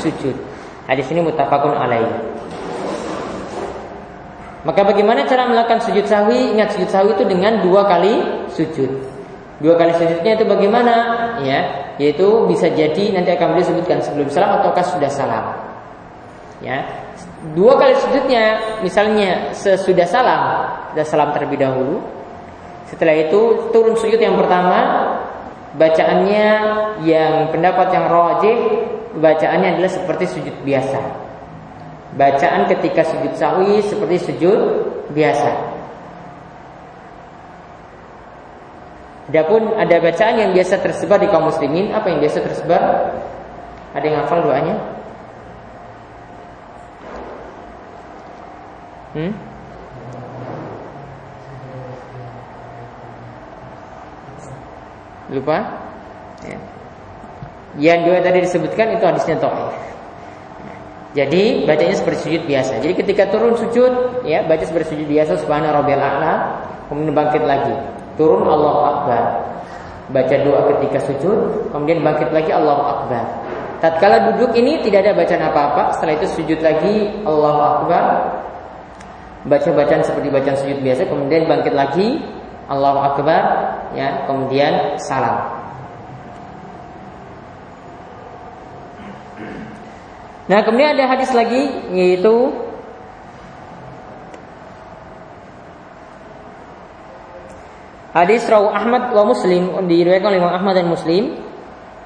[0.00, 0.51] sujud.
[0.90, 2.10] Hadis ini mutafakun alaih.
[4.62, 6.54] Maka bagaimana cara melakukan sujud sahwi?
[6.54, 8.90] Ingat sujud sahwi itu dengan dua kali sujud.
[9.58, 10.94] Dua kali sujudnya itu bagaimana?
[11.42, 11.60] Ya,
[11.98, 15.44] yaitu bisa jadi nanti akan beliau sebutkan sebelum salam ataukah sudah salam.
[16.62, 16.86] Ya,
[17.58, 20.42] dua kali sujudnya misalnya sesudah salam,
[20.94, 21.98] sudah salam terlebih dahulu.
[22.86, 24.78] Setelah itu turun sujud yang pertama,
[25.74, 26.50] bacaannya
[27.02, 28.58] yang pendapat yang rajih
[29.18, 31.00] bacaannya adalah seperti sujud biasa.
[32.16, 34.60] Bacaan ketika sujud sahwi seperti sujud
[35.16, 35.72] biasa.
[39.32, 43.16] Adapun ada bacaan yang biasa tersebar di kaum muslimin, apa yang biasa tersebar?
[43.96, 44.76] Ada yang hafal doanya?
[49.16, 49.32] Hmm?
[55.32, 55.64] Lupa?
[56.44, 56.71] Ya.
[57.80, 59.52] Yang dua tadi disebutkan itu hadisnya toh.
[61.12, 62.80] Jadi bacanya seperti sujud biasa.
[62.80, 66.34] Jadi ketika turun sujud, ya baca seperti sujud biasa subhana rabbiyal a'la,
[66.88, 67.76] kemudian bangkit lagi.
[68.16, 69.22] Turun Allahu akbar.
[70.12, 73.24] Baca doa ketika sujud, kemudian bangkit lagi Allahu akbar.
[73.84, 78.04] Tatkala duduk ini tidak ada bacaan apa-apa, setelah itu sujud lagi Allahu akbar.
[79.42, 82.24] Baca bacaan seperti bacaan sujud biasa, kemudian bangkit lagi
[82.72, 83.42] Allahu Akbar
[83.92, 85.51] ya kemudian salam
[90.50, 92.50] Nah kemudian ada hadis lagi yaitu
[98.12, 101.32] Hadis rawu Ahmad wa Muslim diriwayatkan oleh Imam Ahmad dan Muslim.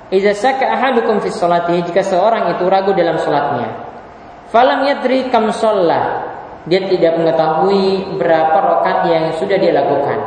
[0.06, 3.74] Iza saka ahadukum fi salati jika seorang itu ragu dalam salatnya.
[4.54, 5.50] Falam yadri kam
[6.66, 10.18] Dia tidak mengetahui berapa rakaat yang sudah dia lakukan.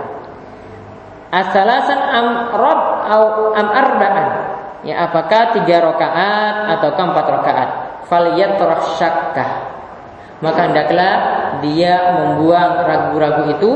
[1.31, 2.27] Asalasan am
[2.59, 3.23] rob au
[3.55, 4.27] am arba'an.
[4.85, 7.69] Ya apakah tiga rakaat atau empat rakaat?
[8.07, 9.51] Falyatrah syakkah.
[10.39, 11.13] Maka hendaklah
[11.59, 13.71] dia membuang ragu-ragu itu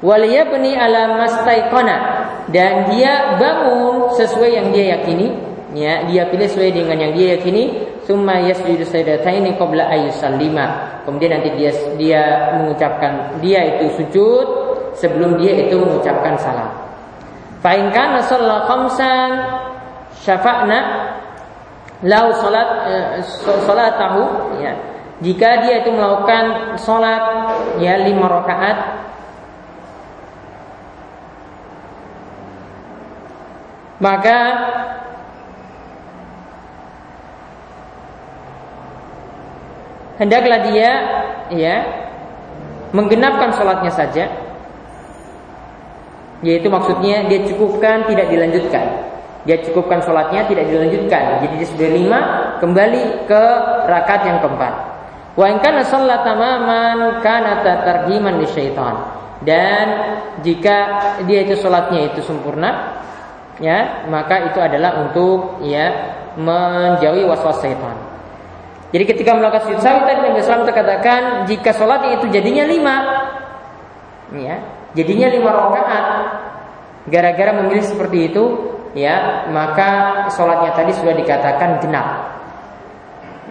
[0.00, 1.96] waliyabni ala mastaiqana
[2.48, 5.34] dan dia bangun sesuai yang dia yakini
[5.74, 11.52] ya dia pilih sesuai dengan yang dia yakini summa yasjudu sajdataini qabla ayyusallima kemudian nanti
[11.58, 12.22] dia dia
[12.56, 14.46] mengucapkan dia itu sujud
[15.00, 16.89] sebelum dia itu mengucapkan salam.
[17.60, 19.30] Fa in kana khamsan
[20.24, 20.78] syafa'na
[22.04, 24.24] lau salat eh, tahu
[24.64, 24.72] ya.
[25.20, 27.20] Jika dia itu melakukan salat
[27.76, 29.00] ya lima rakaat
[34.00, 34.36] maka
[40.16, 40.90] hendaklah dia
[41.52, 41.76] ya
[42.96, 44.24] menggenapkan sholatnya saja
[46.40, 48.86] yaitu maksudnya dia cukupkan tidak dilanjutkan.
[49.48, 51.44] Dia cukupkan sholatnya tidak dilanjutkan.
[51.44, 52.20] Jadi dia sudah lima
[52.60, 53.44] kembali ke
[53.88, 54.72] rakaat yang keempat.
[55.32, 59.00] Wa in sholat tamaman kana targiman syaitan.
[59.40, 59.86] Dan
[60.44, 60.76] jika
[61.24, 63.00] dia itu sholatnya itu sempurna,
[63.56, 65.88] ya maka itu adalah untuk ya
[66.36, 67.96] menjauhi waswas syaitan.
[68.90, 72.96] Jadi ketika melakukan sujud sawi tadi Nabi Sallam terkatakan jika sholatnya itu jadinya lima,
[74.36, 76.06] ya jadinya lima rakaat.
[77.10, 78.44] Gara-gara memilih seperti itu,
[78.92, 82.38] ya maka sholatnya tadi sudah dikatakan genap.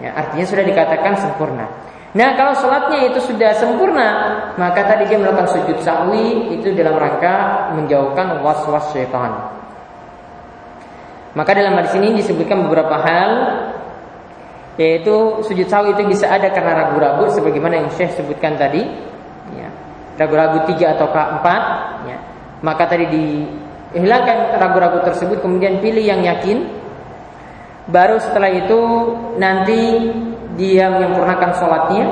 [0.00, 1.66] Ya, artinya sudah dikatakan sempurna.
[2.10, 4.08] Nah kalau sholatnya itu sudah sempurna,
[4.56, 9.50] maka tadi dia melakukan sujud sahwi itu dalam rangka menjauhkan was-was syaitan.
[11.36, 13.30] Maka dalam hadis ini disebutkan beberapa hal
[14.80, 19.10] yaitu sujud sahwi itu bisa ada karena ragu-ragu sebagaimana yang Syekh sebutkan tadi
[20.20, 21.62] ragu-ragu tiga atau empat,
[22.04, 22.18] ya,
[22.60, 26.68] maka tadi dihilangkan ragu-ragu tersebut, kemudian pilih yang yakin.
[27.88, 28.80] Baru setelah itu
[29.40, 30.12] nanti
[30.60, 32.04] dia menyempurnakan sholatnya,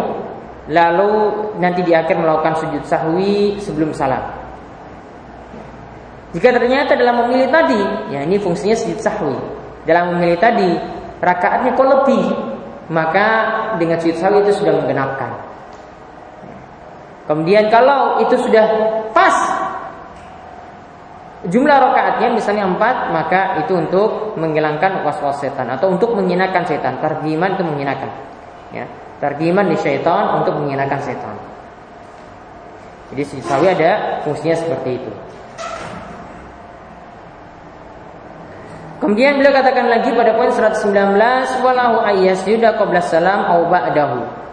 [0.72, 1.12] lalu
[1.60, 4.24] nanti di akhir melakukan sujud sahwi sebelum salam.
[6.32, 7.80] Jika ternyata dalam memilih tadi,
[8.12, 9.36] ya ini fungsinya sujud sahwi.
[9.84, 10.70] Dalam memilih tadi,
[11.20, 12.24] rakaatnya kok lebih,
[12.88, 13.26] maka
[13.76, 15.47] dengan sujud sahwi itu sudah menggenapkan.
[17.28, 18.64] Kemudian kalau itu sudah
[19.12, 19.36] pas
[21.44, 26.96] jumlah rakaatnya misalnya empat maka itu untuk menghilangkan was-was setan atau untuk menghinakan setan.
[27.04, 28.10] Targiman itu menghinakan.
[28.72, 28.88] Ya,
[29.20, 31.36] targiman di setan untuk menghinakan setan.
[33.12, 35.12] Jadi sawi ada fungsinya seperti itu.
[38.98, 40.90] Kemudian beliau katakan lagi pada poin 119
[41.62, 44.47] walahu ayyasjuda qabla salam au ba'dahu.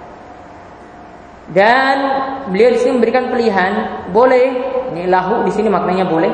[1.45, 1.95] Dan
[2.49, 3.71] beliau di sini memberikan pilihan,
[4.09, 4.45] boleh.
[4.95, 6.31] Ini lahu di sini maknanya boleh.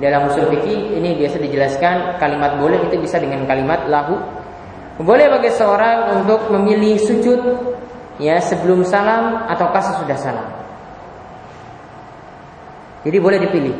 [0.00, 4.16] Dalam usul fikih ini biasa dijelaskan kalimat boleh itu bisa dengan kalimat lahu.
[4.98, 7.40] Boleh bagi seorang untuk memilih sujud
[8.18, 10.48] ya sebelum salam ataukah sesudah salam.
[13.04, 13.76] Jadi boleh dipilih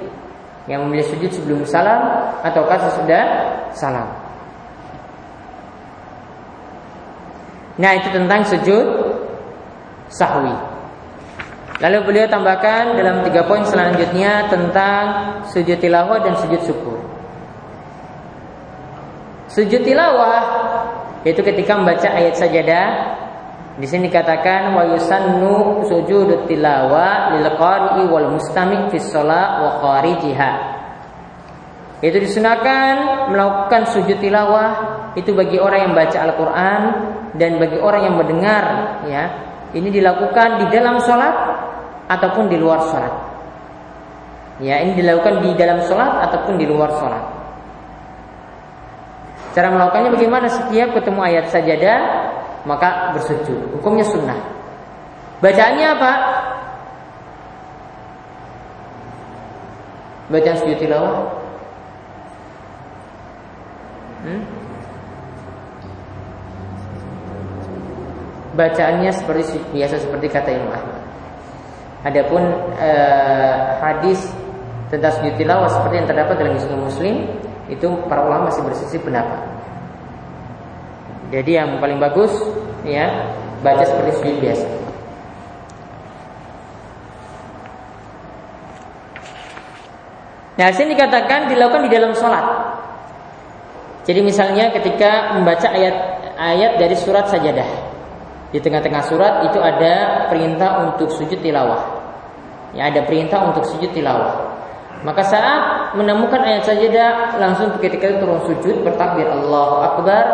[0.68, 3.24] yang memilih sujud sebelum salam ataukah sesudah
[3.72, 4.08] salam.
[7.74, 8.86] Nah itu tentang sujud
[10.14, 10.54] sahwi.
[11.82, 15.04] Lalu beliau tambahkan dalam tiga poin selanjutnya tentang
[15.50, 16.98] sujud tilawah dan sujud syukur.
[19.50, 20.42] Sujud tilawah
[21.26, 22.86] yaitu ketika membaca ayat sajadah
[23.74, 30.52] di sini dikatakan wa yusannu sujud tilawah lil qari'i wal mustami' fi shalah wa qarijiha.
[32.04, 34.70] Itu disunahkan melakukan sujud tilawah
[35.18, 36.82] itu bagi orang yang baca Al-Qur'an
[37.34, 38.64] dan bagi orang yang mendengar
[39.10, 39.24] ya.
[39.74, 41.34] Ini dilakukan di dalam sholat
[42.06, 43.14] ataupun di luar sholat.
[44.62, 47.24] Ya, ini dilakukan di dalam sholat ataupun di luar sholat.
[49.54, 50.46] Cara melakukannya bagaimana?
[50.46, 51.98] Setiap ketemu ayat sajadah
[52.66, 53.78] maka bersujud.
[53.78, 54.38] Hukumnya sunnah.
[55.42, 56.12] Bacaannya apa?
[60.32, 61.14] Bacaan sujud tilawah.
[64.24, 64.63] Hmm?
[68.54, 71.02] Bacaannya seperti biasa seperti kata Imam Ahmad.
[72.06, 72.42] Adapun
[72.78, 74.30] eh, hadis
[74.92, 77.14] tentang sujud tilawah seperti yang terdapat dalam Muslim Muslim
[77.66, 79.40] itu para ulama masih bersisi pendapat.
[81.34, 82.30] Jadi yang paling bagus
[82.86, 83.32] ya
[83.64, 84.68] baca seperti sujud biasa.
[90.54, 92.46] Nah, sini dikatakan dilakukan di dalam sholat.
[94.06, 97.66] Jadi misalnya ketika membaca ayat-ayat dari surat sajadah,
[98.54, 102.06] di tengah-tengah surat itu ada perintah untuk sujud tilawah.
[102.70, 104.54] Ya, ada perintah untuk sujud tilawah.
[105.02, 110.24] Maka saat menemukan ayat sajadah langsung ketika itu turun sujud bertakbir Allahu Akbar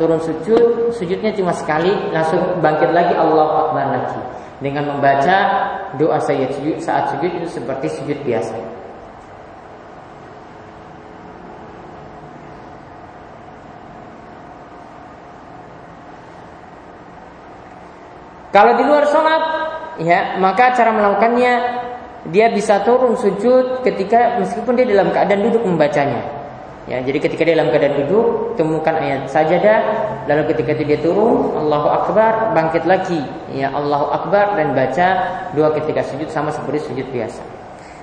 [0.00, 4.22] turun sujud sujudnya cuma sekali langsung bangkit lagi Allahu Akbar lagi
[4.64, 5.36] dengan membaca
[6.00, 8.73] doa sayyid sujud saat sujud itu seperti sujud biasa.
[18.54, 19.42] Kalau di luar sholat,
[19.98, 21.52] ya maka cara melakukannya
[22.30, 26.22] dia bisa turun sujud ketika meskipun dia dalam keadaan duduk membacanya.
[26.84, 29.80] Ya, jadi ketika dia dalam keadaan duduk, temukan ayat sajadah,
[30.28, 33.24] lalu ketika itu dia turun, Allahu Akbar, bangkit lagi,
[33.56, 35.08] ya Allahu Akbar dan baca
[35.56, 37.40] dua ketika sujud sama seperti sujud biasa.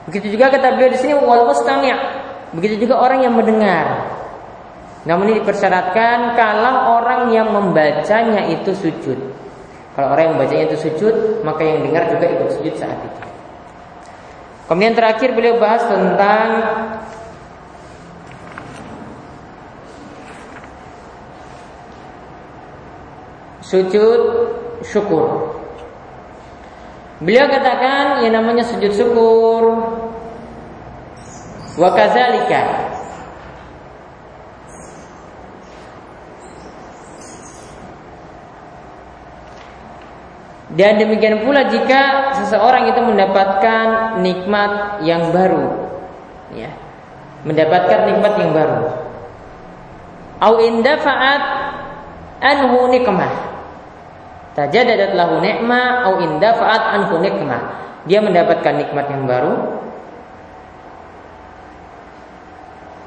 [0.10, 1.94] Begitu juga kata beliau di sini wal mustami'.
[2.58, 4.12] Begitu juga orang yang mendengar.
[5.06, 9.41] Namun ini dipersyaratkan kalau orang yang membacanya itu sujud.
[9.92, 13.22] Kalau orang yang membacanya itu sujud, maka yang dengar juga ikut sujud saat itu.
[14.72, 16.48] Kemudian terakhir beliau bahas tentang
[23.60, 24.22] sujud
[24.84, 25.60] syukur.
[27.20, 29.64] Beliau katakan yang namanya sujud syukur
[31.76, 32.92] wa kadzalika
[40.72, 45.68] Dan demikian pula jika seseorang itu mendapatkan nikmat yang baru,
[46.56, 46.72] ya,
[47.44, 48.80] mendapatkan nikmat yang baru.
[50.40, 51.44] Au indafa'at
[52.40, 53.52] anhu nikmah.
[54.56, 57.62] Tajadadat lahu nikmah au indafa'at anhu nikmah.
[58.08, 59.56] Dia mendapatkan nikmat yang baru.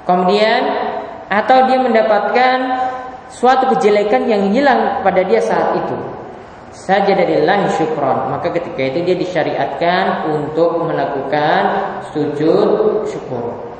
[0.04, 0.62] Kemudian
[1.32, 2.56] atau dia mendapatkan
[3.32, 6.23] suatu kejelekan yang hilang pada dia saat itu
[6.74, 11.62] saja dari lahi syukron maka ketika itu dia disyariatkan untuk melakukan
[12.10, 13.74] sujud syukur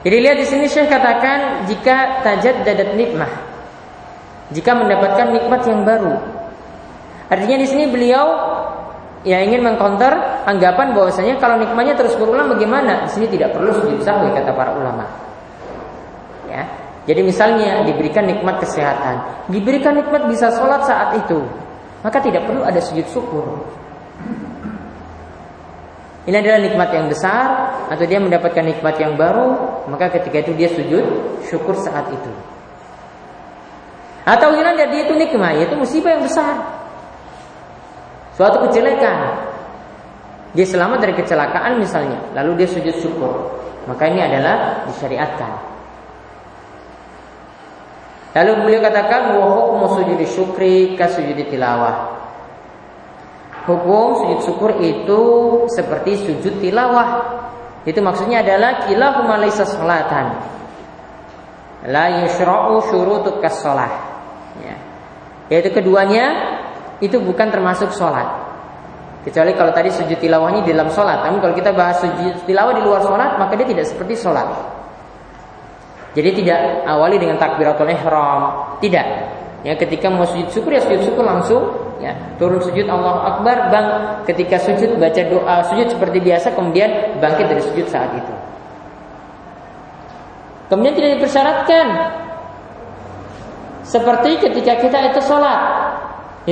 [0.00, 3.28] Jadi lihat di sini Syekh katakan jika tajad dadat nikmah,
[4.48, 6.16] jika mendapatkan nikmat yang baru.
[7.28, 8.26] Artinya di sini beliau
[9.20, 13.04] ya ingin mengcounter anggapan bahwasanya kalau nikmatnya terus berulang bagaimana?
[13.04, 15.04] Di sini tidak perlu sujud sahwi kata para ulama.
[16.48, 16.64] Ya.
[17.08, 21.42] Jadi misalnya diberikan nikmat kesehatan, diberikan nikmat bisa sholat saat itu,
[22.04, 23.44] maka tidak perlu ada sujud syukur.
[26.28, 29.56] Ini adalah nikmat yang besar atau dia mendapatkan nikmat yang baru,
[29.88, 31.04] maka ketika itu dia sujud
[31.48, 32.32] syukur saat itu.
[34.28, 36.79] Atau hilang dari itu nikmat, yaitu musibah yang besar
[38.40, 39.36] suatu kejelekan.
[40.56, 43.60] Dia selamat dari kecelakaan misalnya, lalu dia sujud syukur.
[43.84, 45.52] Maka ini adalah disyariatkan.
[48.32, 52.16] Lalu beliau katakan wa hukmu sujudi syukri ka sujudi tilawah.
[53.68, 55.22] Hukum sujud syukur itu
[55.68, 57.28] seperti sujud tilawah.
[57.84, 60.40] Itu maksudnya adalah kilahuma laisa salatan.
[61.92, 63.60] La yushra'u syurutu kas
[64.60, 64.76] Ya.
[65.48, 66.59] Yaitu keduanya
[67.00, 68.28] itu bukan termasuk sholat.
[69.20, 71.24] Kecuali kalau tadi sujud tilawahnya di dalam sholat.
[71.24, 74.48] Namun kalau kita bahas sujud tilawah di luar sholat, maka dia tidak seperti sholat.
[76.16, 79.06] Jadi tidak awali dengan takbiratul ihram, tidak.
[79.60, 81.60] Ya, ketika mau sujud syukur ya sujud syukur langsung
[82.00, 83.86] ya turun sujud Allah Akbar bang
[84.24, 88.34] ketika sujud baca doa sujud seperti biasa kemudian bangkit dari sujud saat itu
[90.72, 91.86] kemudian tidak dipersyaratkan
[93.84, 95.60] seperti ketika kita itu sholat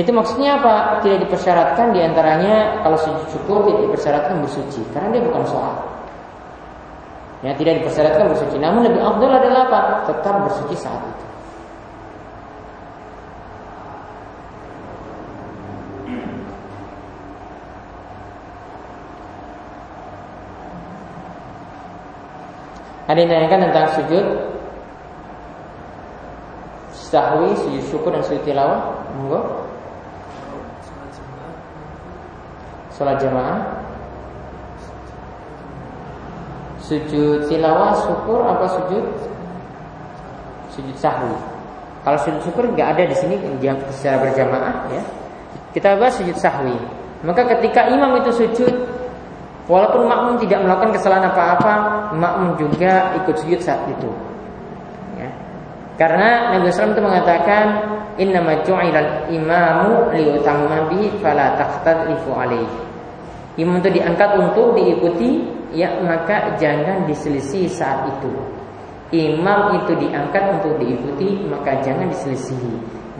[0.05, 1.01] itu maksudnya apa?
[1.01, 4.81] Tidak dipersyaratkan di antaranya kalau sujud syukur tidak dipersyaratkan bersuci.
[4.93, 5.77] Karena dia bukan sholat.
[7.39, 8.55] Ya tidak dipersyaratkan bersuci.
[8.59, 9.79] Namun lebih afdal adalah apa?
[10.11, 11.25] Tetap bersuci saat itu.
[23.09, 24.25] Ada yang tanyakan tentang sujud.
[26.93, 29.01] Sahwi, sujud syukur dan sujud tilawah?
[29.17, 29.68] Monggo.
[32.99, 33.63] Salat jamaah.
[36.83, 39.05] Sujud tilawah syukur apa sujud?
[40.75, 41.31] Sujud sahwi.
[42.03, 43.39] Kalau sujud syukur nggak ada di sini
[43.95, 45.03] secara berjamaah ya.
[45.71, 46.75] Kita bahas sujud sahwi.
[47.23, 48.99] Maka ketika imam itu sujud
[49.69, 51.73] Walaupun makmum tidak melakukan kesalahan apa-apa,
[52.17, 54.09] makmum juga ikut sujud saat itu.
[55.13, 55.29] Ya.
[55.93, 57.65] Karena Nabi SAW itu mengatakan,
[58.19, 60.91] Inna maju'ilal imamu liutamma
[61.23, 61.55] fala.
[63.55, 68.31] Imam itu diangkat untuk diikuti, ya maka jangan diselisih saat itu.
[69.15, 72.59] Imam itu diangkat untuk diikuti, maka jangan diselisih.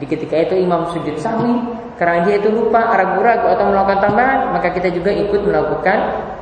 [0.00, 1.60] Di ketika itu imam sujud sahwi,
[2.00, 5.98] karena dia itu lupa, ragu-ragu atau melakukan tambahan, maka kita juga ikut melakukan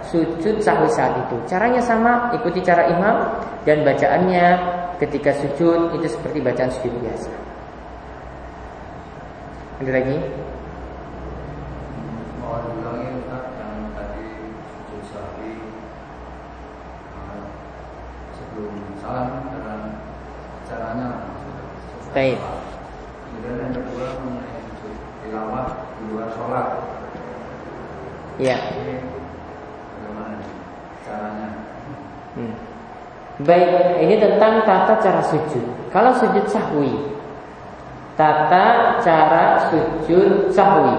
[0.06, 1.34] sujud sahwi saat itu.
[1.50, 3.34] Caranya sama, ikuti cara imam
[3.66, 4.46] dan bacaannya
[5.02, 7.47] ketika sujud itu seperti bacaan sujud biasa.
[9.78, 10.16] Ada lagi?
[19.08, 19.80] salam dengan
[20.68, 21.08] caranya.
[22.12, 22.38] Baik.
[23.24, 24.60] Kemudian yang kedua mengenai
[25.24, 25.66] tilawah
[25.96, 26.66] di luar sholat.
[28.36, 28.58] Ya.
[29.96, 30.36] Bagaimana
[31.08, 31.48] caranya?
[32.36, 32.54] Hmm.
[33.48, 33.70] Baik,
[34.02, 35.64] ini tentang tata cara sujud.
[35.88, 37.17] Kalau sujud sahwi,
[38.18, 40.98] tata cara sujud sahwi.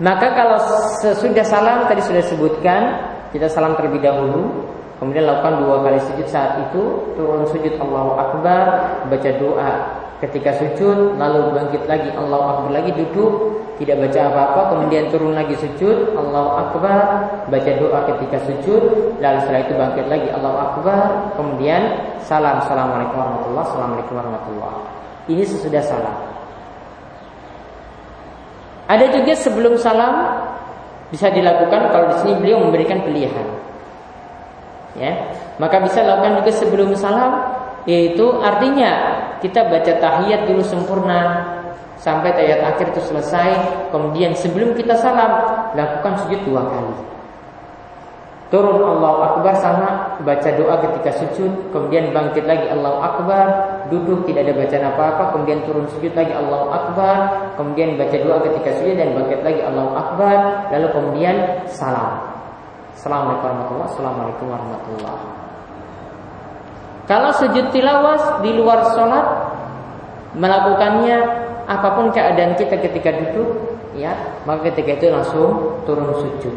[0.00, 0.56] Maka kalau
[1.04, 2.82] sesudah salam tadi sudah sebutkan,
[3.34, 4.64] kita salam terlebih dahulu,
[5.02, 6.82] kemudian lakukan dua kali sujud saat itu,
[7.18, 8.64] turun sujud Allahu Akbar,
[9.10, 9.72] baca doa
[10.18, 15.54] ketika sujud lalu bangkit lagi Allahu Akbar lagi duduk tidak baca apa-apa kemudian turun lagi
[15.62, 16.98] sujud Allahu Akbar
[17.46, 21.02] baca doa ketika sujud lalu setelah itu bangkit lagi Allahu Akbar
[21.38, 21.82] kemudian
[22.18, 22.58] salam.
[22.66, 24.97] Assalamualaikum warahmatullah assalamualaikum warahmatullah
[25.28, 26.16] ini sesudah salam.
[28.88, 30.48] Ada juga sebelum salam
[31.12, 33.46] bisa dilakukan kalau di sini beliau memberikan pilihan
[34.96, 35.12] ya.
[35.60, 37.32] Maka bisa lakukan juga sebelum salam
[37.84, 41.44] yaitu artinya kita baca tahiyat dulu sempurna
[41.98, 43.50] sampai tahiyat akhir itu selesai,
[43.90, 45.30] kemudian sebelum kita salam
[45.74, 47.17] lakukan sujud dua kali.
[48.48, 53.46] Turun Allah Akbar sama baca doa ketika sujud, kemudian bangkit lagi Allah Akbar,
[53.92, 57.16] duduk tidak ada bacaan apa-apa, kemudian turun sujud lagi Allah Akbar,
[57.60, 60.36] kemudian baca doa ketika sujud dan bangkit lagi Allah Akbar,
[60.72, 61.36] lalu kemudian
[61.68, 62.24] salam.
[62.96, 65.48] Assalamualaikum warahmatullahi Assalamualaikum warahmatullahi
[67.08, 69.24] kalau sujud tilawas di luar sholat
[70.36, 71.16] melakukannya
[71.64, 74.12] apa pun keadaan kita ketika duduk, ya
[74.44, 76.52] maka ketika itu langsung turun sujud.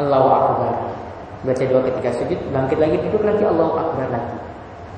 [0.00, 0.74] Allahu Akbar.
[1.44, 4.36] Baca doa ketika sujud, bangkit lagi duduk lagi Allahu Akbar lagi.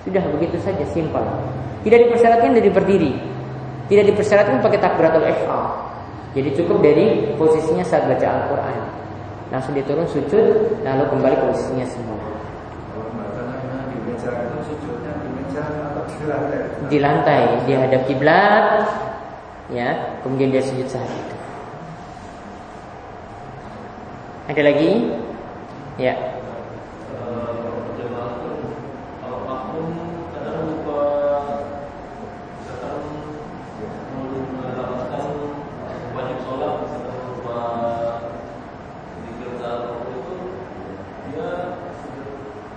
[0.06, 1.24] Sudah begitu saja simpel.
[1.82, 3.12] Tidak dipersyaratkan dari berdiri.
[3.86, 5.66] Tidak dipersyaratkan pakai takbiratul ihram.
[6.34, 8.80] Jadi cukup dari posisinya saat baca Al-Qur'an.
[9.50, 12.36] Langsung diturun sujud, lalu kembali ke posisinya semula.
[16.86, 18.86] di lantai dia hadap kiblat
[19.70, 21.35] ya kemudian dia sujud saat itu
[24.46, 24.90] ada lagi
[25.98, 26.14] ya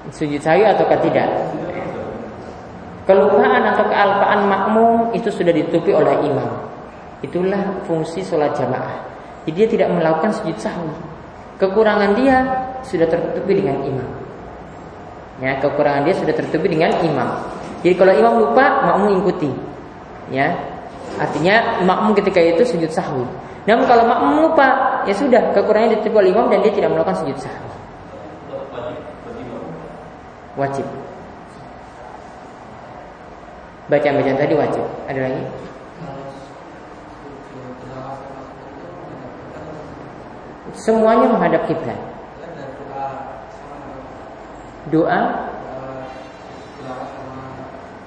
[0.10, 1.32] sujud sahwi ataukah tidak
[3.10, 6.62] Kelupaan atau kealpaan makmum itu sudah ditutupi oleh imam.
[7.26, 9.02] Itulah fungsi sholat jamaah.
[9.50, 10.94] Jadi dia tidak melakukan sujud sahwi.
[11.60, 12.38] Kekurangan dia
[12.88, 14.10] sudah tertutupi dengan imam.
[15.44, 17.30] Ya, kekurangan dia sudah tertutupi dengan imam.
[17.84, 19.52] Jadi kalau imam lupa, makmum ikuti.
[20.32, 20.56] Ya,
[21.20, 23.28] artinya makmum ketika itu sujud sahwi.
[23.68, 27.38] Namun kalau makmum lupa, ya sudah kekurangannya ditutupi oleh imam dan dia tidak melakukan sujud
[27.44, 27.70] sahwi.
[30.56, 30.88] Wajib.
[33.92, 34.86] Bacaan-bacaan tadi wajib.
[35.12, 35.44] Ada lagi?
[40.76, 42.00] Semuanya menghadap kiblat.
[44.90, 45.50] Doa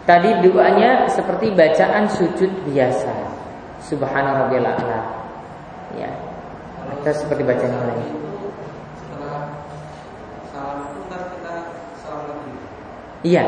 [0.03, 3.15] Tadi doanya seperti bacaan sujud biasa.
[3.87, 5.01] Subhana rabbiyal a'la.
[5.95, 6.11] Ya.
[6.99, 8.09] Atau seperti bacaan yang lain.
[13.23, 13.45] Iya.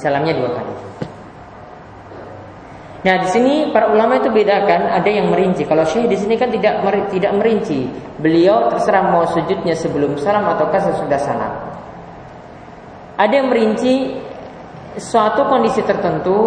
[0.00, 0.74] Salamnya dua kali.
[3.02, 5.66] Nah di sini para ulama itu bedakan ada yang merinci.
[5.66, 7.90] Kalau syekh di sini kan tidak tidak merinci.
[8.22, 11.52] Beliau terserah mau sujudnya sebelum salam ataukah sesudah salam.
[13.18, 14.22] Ada yang merinci
[15.02, 16.38] suatu kondisi tertentu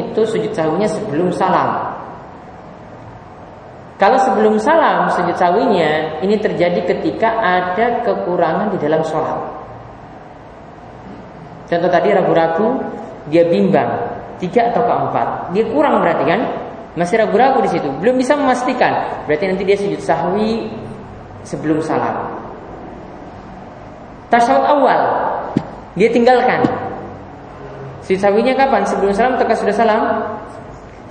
[0.00, 2.00] itu sujud sahwinya sebelum salam.
[4.00, 9.60] Kalau sebelum salam sujud sahwinya ini terjadi ketika ada kekurangan di dalam sholat.
[11.68, 12.80] Contoh tadi ragu-ragu,
[13.28, 14.07] dia bimbang
[14.38, 15.52] tiga atau keempat.
[15.54, 16.40] Dia kurang berarti kan?
[16.98, 19.22] Masih ragu-ragu di situ, belum bisa memastikan.
[19.30, 20.66] Berarti nanti dia sujud sahwi
[21.46, 22.26] sebelum salam.
[24.28, 25.00] Tasawuf awal
[25.94, 26.62] dia tinggalkan.
[28.02, 28.82] Sujud sahwinya kapan?
[28.88, 30.02] Sebelum salam atau sudah salam?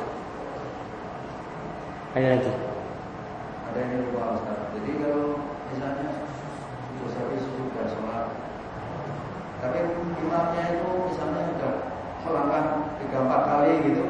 [2.16, 2.52] Ada lagi?
[3.72, 4.60] Ada yang lupa Ustaz.
[4.76, 5.40] Jadi kalau
[5.72, 6.08] misalnya
[7.12, 8.28] sawi sudah sholat,
[9.60, 9.78] tapi
[10.20, 11.74] imamnya itu misalnya sudah
[12.24, 12.64] melangkah
[13.04, 14.04] tiga empat kali gitu,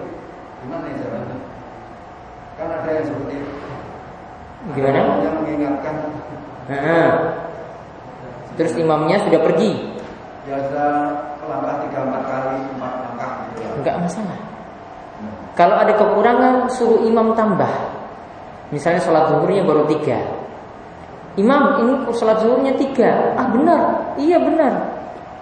[0.61, 1.37] gimana ya jalannya?
[2.57, 3.53] Kan ada yang seperti itu.
[4.77, 4.97] Gimana?
[5.01, 5.95] Ada Yang mengingatkan
[6.69, 7.09] Heeh.
[8.59, 9.71] Terus imamnya sudah pergi.
[10.41, 10.83] biasa
[11.45, 13.69] melangkah tiga empat kali, empat langkah gitu ya.
[13.77, 14.39] Enggak masalah.
[15.53, 17.69] Kalau ada kekurangan suruh imam tambah.
[18.71, 20.17] Misalnya sholat zuhurnya baru tiga.
[21.35, 23.35] Imam ini sholat zuhurnya tiga.
[23.37, 24.73] Ah benar, iya benar.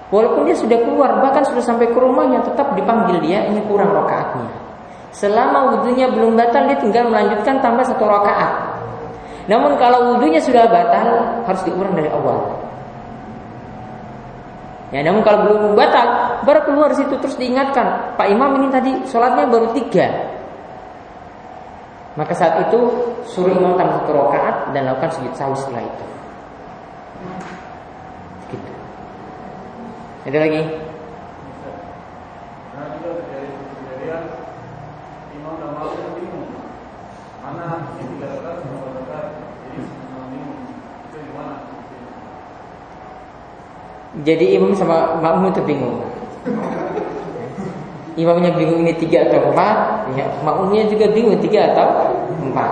[0.09, 4.49] Walaupun dia sudah keluar, bahkan sudah sampai ke rumahnya, tetap dipanggil dia ini kurang rakaatnya.
[5.13, 8.81] Selama wudhunya belum batal, dia tinggal melanjutkan tambah satu rakaat.
[9.45, 12.57] Namun kalau wudhunya sudah batal, harus diulang dari awal.
[14.89, 19.45] Ya, namun kalau belum batal, baru keluar situ terus diingatkan, Pak Imam ini tadi sholatnya
[19.45, 20.09] baru tiga.
[22.17, 22.79] Maka saat itu
[23.29, 26.05] suruh imam tambah satu rakaat dan lakukan sujud sahwi setelah itu.
[28.49, 28.71] Gitu.
[30.25, 30.61] Ada lagi?
[32.75, 33.19] Nah?
[44.19, 46.03] Jadi imam sama makmum itu bingung.
[48.19, 52.11] Imamnya bingung ini tiga atau empat, ya, makmumnya juga bingung tiga atau
[52.43, 52.71] empat.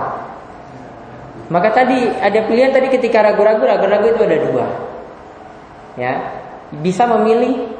[1.48, 4.66] Maka tadi ada pilihan tadi ketika ragu-ragu, ragu-ragu itu ada dua.
[5.96, 6.12] Ya,
[6.84, 7.72] bisa memilih,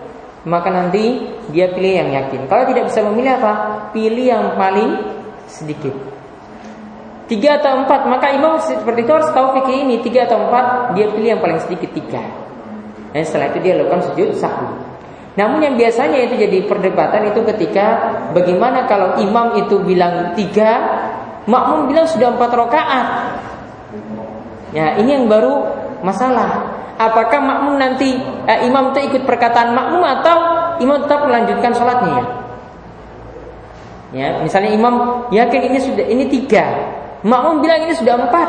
[0.48, 2.48] maka nanti dia pilih yang yakin.
[2.48, 3.52] Kalau tidak bisa memilih apa?
[3.92, 4.90] Pilih yang paling
[5.44, 5.92] sedikit.
[7.28, 11.12] Tiga atau empat, maka imam seperti itu harus tahu fikih ini tiga atau empat, dia
[11.12, 12.47] pilih yang paling sedikit tiga.
[13.12, 14.68] Dan setelah itu dia lakukan sujud sahwi.
[15.38, 17.86] Namun yang biasanya itu jadi perdebatan itu ketika
[18.34, 20.82] bagaimana kalau imam itu bilang tiga,
[21.46, 23.06] makmum bilang sudah empat rakaat.
[24.74, 25.62] Ya ini yang baru
[26.02, 26.76] masalah.
[26.98, 28.18] Apakah makmum nanti
[28.50, 30.36] eh, imam itu ikut perkataan makmum atau
[30.82, 32.18] imam tetap melanjutkan sholatnya?
[32.18, 32.26] Ya,
[34.10, 34.94] ya misalnya imam
[35.30, 36.66] yakin ini sudah ini tiga,
[37.22, 38.48] makmum bilang ini sudah empat.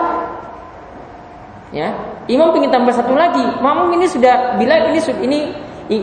[1.70, 1.94] Ya,
[2.30, 3.42] Imam ingin tambah satu lagi.
[3.42, 5.40] Makmum ini sudah bila ini ini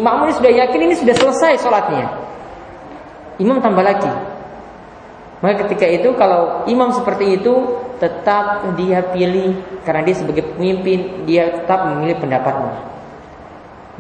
[0.03, 2.11] makmum ini sudah yakin ini sudah selesai sholatnya.
[3.39, 4.11] Imam tambah lagi.
[5.39, 7.55] Maka ketika itu kalau imam seperti itu
[8.03, 9.55] tetap dia pilih
[9.87, 12.75] karena dia sebagai pemimpin dia tetap memilih pendapatnya.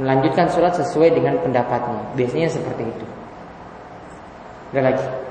[0.02, 2.10] Melanjutkan sholat sesuai dengan pendapatnya.
[2.18, 3.06] Biasanya seperti itu.
[4.74, 5.25] Ada lagi.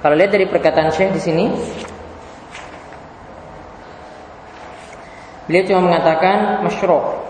[0.00, 1.46] Kalau lihat dari perkataan Syekh di sini,
[5.44, 7.20] beliau cuma mengatakan masyru'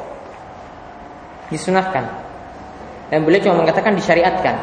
[1.51, 2.07] disunahkan.
[3.11, 4.55] Dan beliau cuma mengatakan disyariatkan.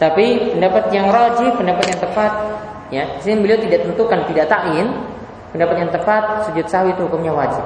[0.00, 2.32] Tapi pendapat yang rajih, pendapat yang tepat,
[2.88, 4.86] ya, di sini beliau tidak tentukan, tidak takin.
[5.48, 7.64] Pendapat yang tepat, sujud sahwi itu hukumnya wajib.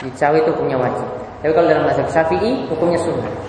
[0.00, 1.08] Sujud sahwi itu hukumnya wajib.
[1.42, 3.41] Tapi kalau dalam mazhab Syafi'i, hukumnya sunnah.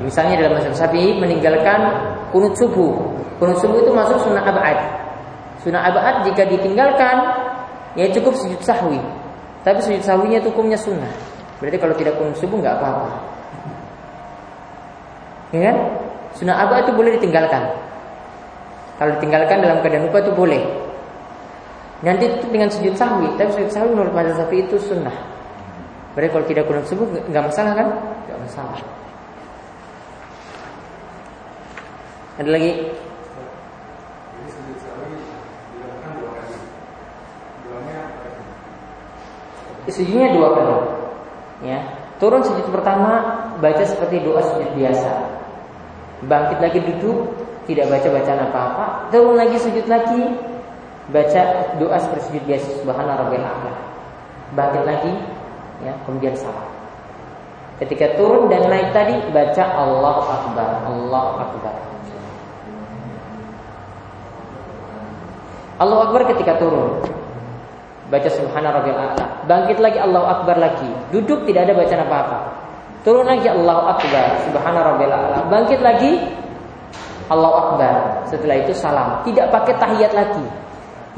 [0.00, 1.92] Ya, misalnya dalam mazhab Syafi'i meninggalkan
[2.32, 2.96] kunut subuh.
[3.36, 4.80] Kunut subuh itu masuk sunnah abad.
[5.60, 7.20] Sunnah abad jika ditinggalkan
[8.00, 8.96] ya cukup sujud sahwi.
[9.60, 11.12] Tapi sujud sahwinya itu hukumnya sunnah.
[11.60, 13.08] Berarti kalau tidak kunut subuh nggak apa-apa.
[15.52, 15.76] Ya kan?
[16.32, 17.60] Sunnah abad itu boleh ditinggalkan.
[18.96, 20.64] Kalau ditinggalkan dalam keadaan lupa itu boleh.
[22.00, 25.12] Nanti itu dengan sujud sahwi, tapi sujud sahwi menurut mazhab Syafi'i itu sunnah.
[26.16, 27.88] Berarti kalau tidak kunut subuh nggak masalah kan?
[28.24, 28.80] Nggak masalah.
[32.40, 32.72] Ada lagi?
[39.92, 40.76] Sujudnya dua kali.
[41.68, 41.84] Ya.
[42.16, 45.12] Turun sujud pertama baca seperti doa sujud biasa.
[46.24, 47.28] Bangkit lagi duduk,
[47.68, 48.86] tidak baca bacaan apa-apa.
[49.12, 50.32] Turun lagi sujud lagi,
[51.12, 51.42] baca
[51.76, 53.74] doa seperti sujud biasa subhana rabbil a'la.
[54.56, 55.12] Bangkit lagi,
[55.84, 56.68] ya, kemudian salam.
[57.80, 61.99] Ketika turun dan naik tadi baca Allah Akbar, Allah Akbar.
[65.80, 67.00] Allah Akbar ketika turun.
[68.12, 69.48] Baca subhana rabbil a'la.
[69.48, 70.90] Bangkit lagi Allah Akbar lagi.
[71.08, 72.38] Duduk tidak ada bacaan apa-apa.
[73.00, 75.48] Turun lagi Allah Akbar, subhana rabbil a'la.
[75.48, 76.20] Bangkit lagi
[77.32, 77.94] Allah Akbar.
[78.28, 79.24] Setelah itu salam.
[79.24, 80.44] Tidak pakai tahiyat lagi.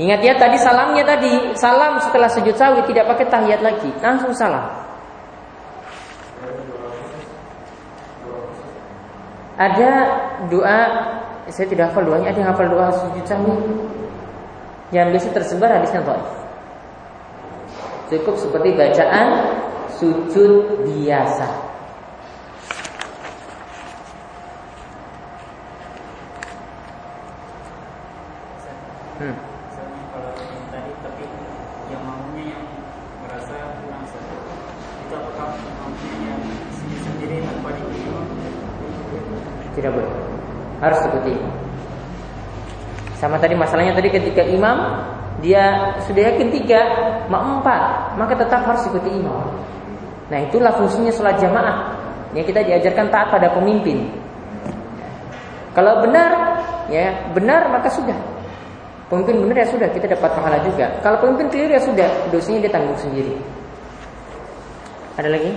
[0.00, 4.72] Ingat ya tadi salamnya tadi, salam setelah sujud sawi tidak pakai tahiyat lagi, langsung salam.
[9.60, 9.90] Ada
[10.48, 10.80] doa,
[11.52, 13.52] saya tidak hafal doanya, ada yang hafal doa sujud sawi?
[14.92, 16.28] Yang biasa tersebar hadisnya dhaif.
[18.12, 19.26] Cukup seperti bacaan
[19.96, 21.48] sujud biasa.
[29.16, 29.36] Hmm.
[39.72, 40.12] Tidak boleh.
[40.84, 41.51] Harus seperti itu.
[43.22, 44.98] Sama tadi masalahnya tadi ketika imam
[45.38, 46.80] dia sudah yakin tiga,
[47.30, 47.82] mak empat,
[48.18, 49.46] maka tetap harus ikuti imam.
[50.26, 52.02] Nah itulah fungsinya sholat jamaah.
[52.34, 54.10] Yang kita diajarkan taat pada pemimpin.
[55.70, 56.58] Kalau benar,
[56.90, 58.18] ya benar maka sudah.
[59.06, 60.90] Pemimpin benar ya sudah kita dapat pahala juga.
[61.06, 63.38] Kalau pemimpin keliru ya sudah, dosanya dia tanggung sendiri.
[65.14, 65.52] Ada lagi?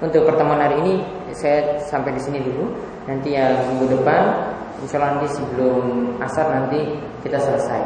[0.00, 0.94] Untuk pertemuan hari ini
[1.34, 2.70] saya sampai di sini dulu.
[3.04, 7.82] Nanti yang minggu depan, insya Allah nanti sebelum asar nanti kita selesai.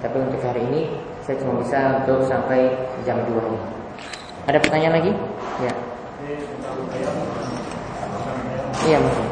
[0.00, 2.72] Tapi untuk hari ini saya cuma bisa untuk sampai
[3.04, 3.60] jam 2 ini.
[4.48, 5.12] Ada pertanyaan lagi?
[5.60, 5.72] Ya.
[8.84, 9.28] Iya mungkin.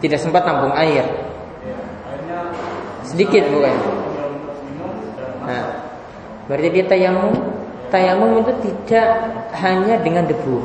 [0.00, 1.04] Tidak sempat tampung air.
[3.04, 3.76] Sedikit bukan?
[5.44, 5.66] Nah,
[6.48, 7.34] berarti dia tayamum.
[7.90, 9.08] Tayamum itu tidak
[9.60, 10.62] hanya dengan debu.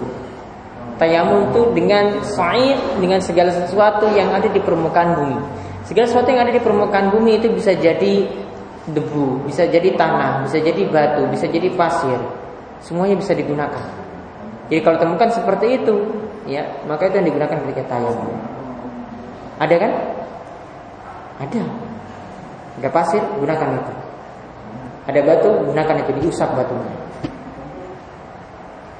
[0.95, 5.64] Tayamum itu dengan sa'id, dengan segala sesuatu yang ada di permukaan bumi.
[5.85, 8.25] Segala sesuatu yang ada di permukaan bumi itu bisa jadi
[8.89, 12.17] debu, bisa jadi tanah, bisa jadi batu, bisa jadi pasir.
[12.81, 13.85] Semuanya bisa digunakan.
[14.65, 15.93] Jadi kalau temukan seperti itu,
[16.49, 18.33] ya, maka itu yang digunakan ketika tayamum.
[19.61, 19.91] Ada kan?
[21.45, 21.61] Ada.
[22.81, 23.93] Ada pasir, gunakan itu.
[25.05, 26.93] Ada batu, gunakan itu diusap batunya.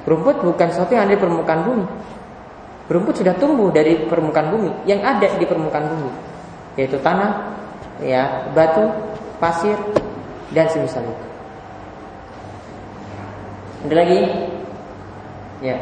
[0.06, 1.86] Rumput bukan sesuatu yang ada di permukaan bumi.
[2.86, 6.10] Rumput sudah tumbuh dari permukaan bumi, yang ada di permukaan bumi,
[6.76, 7.56] yaitu tanah,
[8.04, 8.92] ya, batu,
[9.40, 9.76] pasir,
[10.52, 11.26] dan semisal itu.
[13.88, 14.20] Ada lagi?
[15.64, 15.76] Ya.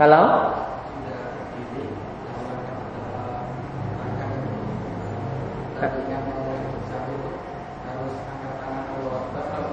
[0.00, 0.24] Kalau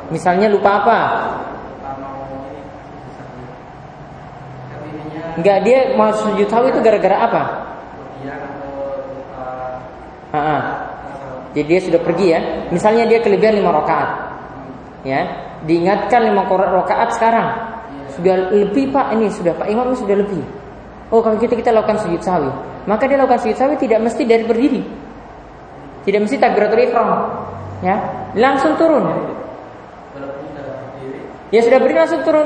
[0.10, 1.00] Misalnya lupa apa?
[5.40, 7.44] Enggak dia mau sujud sawi itu gara-gara apa?
[10.30, 10.58] Ha -ha.
[11.56, 12.40] Jadi dia sudah pergi ya.
[12.70, 14.10] Misalnya dia kelebihan lima rakaat,
[15.02, 15.22] ya,
[15.66, 17.48] diingatkan lima rakaat sekarang.
[18.14, 20.44] Sudah lebih pak ini sudah pak imam sudah lebih.
[21.10, 22.52] Oh kalau kita kita lakukan sujud sawi,
[22.86, 24.82] maka dia lakukan sujud sawi tidak mesti dari berdiri,
[26.06, 27.10] tidak mesti takbiratul ihram,
[27.82, 27.96] ya,
[28.38, 29.08] langsung turun.
[31.50, 32.46] Ya sudah berdiri langsung turun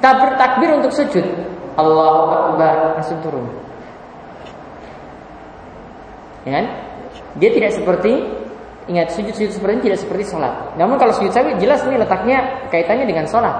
[0.00, 1.49] takbir takbir untuk sujud.
[1.80, 3.48] Allahu Akbar langsung turun.
[6.44, 6.66] Ya kan?
[7.36, 8.12] Dia tidak seperti
[8.90, 10.74] ingat sujud-sujud seperti ini tidak seperti sholat.
[10.74, 13.54] Namun kalau sujud sawi jelas ini letaknya kaitannya dengan sholat.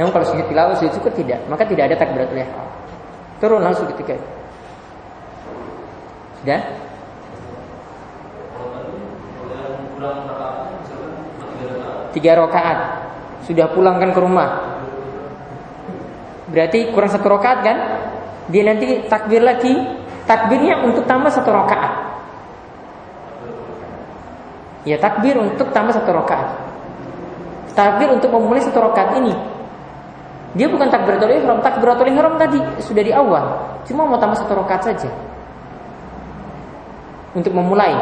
[0.00, 2.68] Namun kalau sujud tilawah sujud syukur tidak, maka tidak ada takbiratul ihram.
[3.42, 4.28] Turun langsung ketika itu.
[6.40, 6.60] Sudah?
[12.12, 12.78] Tiga rakaat
[13.48, 14.71] sudah pulangkan ke rumah.
[16.52, 17.76] Berarti kurang satu rakaat kan?
[18.52, 19.72] Dia nanti takbir lagi,
[20.28, 21.92] takbirnya untuk tambah satu rakaat.
[24.84, 26.48] Ya takbir untuk tambah satu rakaat.
[27.72, 29.32] Takbir untuk memulai satu rakaat ini.
[30.52, 33.80] Dia bukan takbiratul ihram, takbiratul ihram tadi sudah di awal.
[33.88, 35.08] Cuma mau tambah satu rakaat saja.
[37.32, 37.96] Untuk memulai.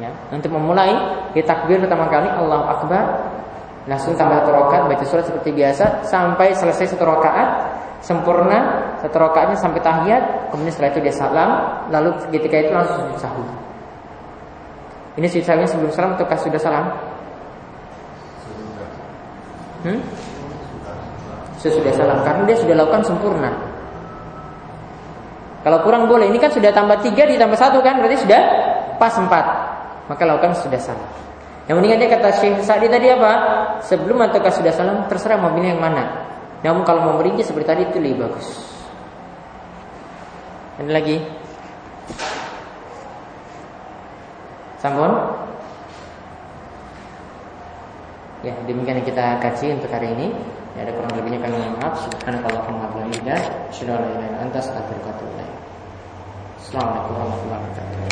[0.00, 0.90] Ya, untuk memulai
[1.36, 3.04] dia takbir pertama kali Allahu Akbar
[3.90, 7.48] Langsung tambah satu rakaat baca surat seperti biasa sampai selesai satu rakaat
[8.02, 8.58] sempurna
[9.02, 11.50] satu rakaatnya sampai tahiyat kemudian setelah itu dia salam
[11.90, 13.44] lalu ketika itu langsung sujud sahwi.
[15.18, 16.86] Ini sujud sahwi sebelum salam atau sudah salam?
[19.82, 19.98] Hmm?
[21.58, 23.50] Sudah sudah salam karena dia sudah lakukan sempurna.
[25.62, 28.42] Kalau kurang boleh, ini kan sudah tambah tiga ditambah satu kan berarti sudah
[28.98, 29.46] pas empat.
[30.10, 31.06] Maka lakukan sudah salam.
[31.72, 33.32] Yang mendingan dia kata Syekh Sa'di tadi apa?
[33.80, 36.04] Sebelum ataukah sudah salam terserah mau pilih yang mana.
[36.60, 38.60] Namun kalau mau merinci seperti tadi itu lebih bagus.
[40.76, 41.16] Ada lagi?
[44.84, 45.16] Sambon?
[48.44, 50.28] Ya, demikian yang kita kaji untuk hari ini.
[50.76, 52.04] Ya, ada kurang lebihnya kami mohon maaf.
[52.04, 53.36] Subhanakallahumma wa bihamdika,
[53.72, 55.56] asyhadu an la ilaha illa anta astaghfiruka wa atubu ilaik.
[56.60, 58.02] Assalamualaikum warahmatullahi wabarakatuh.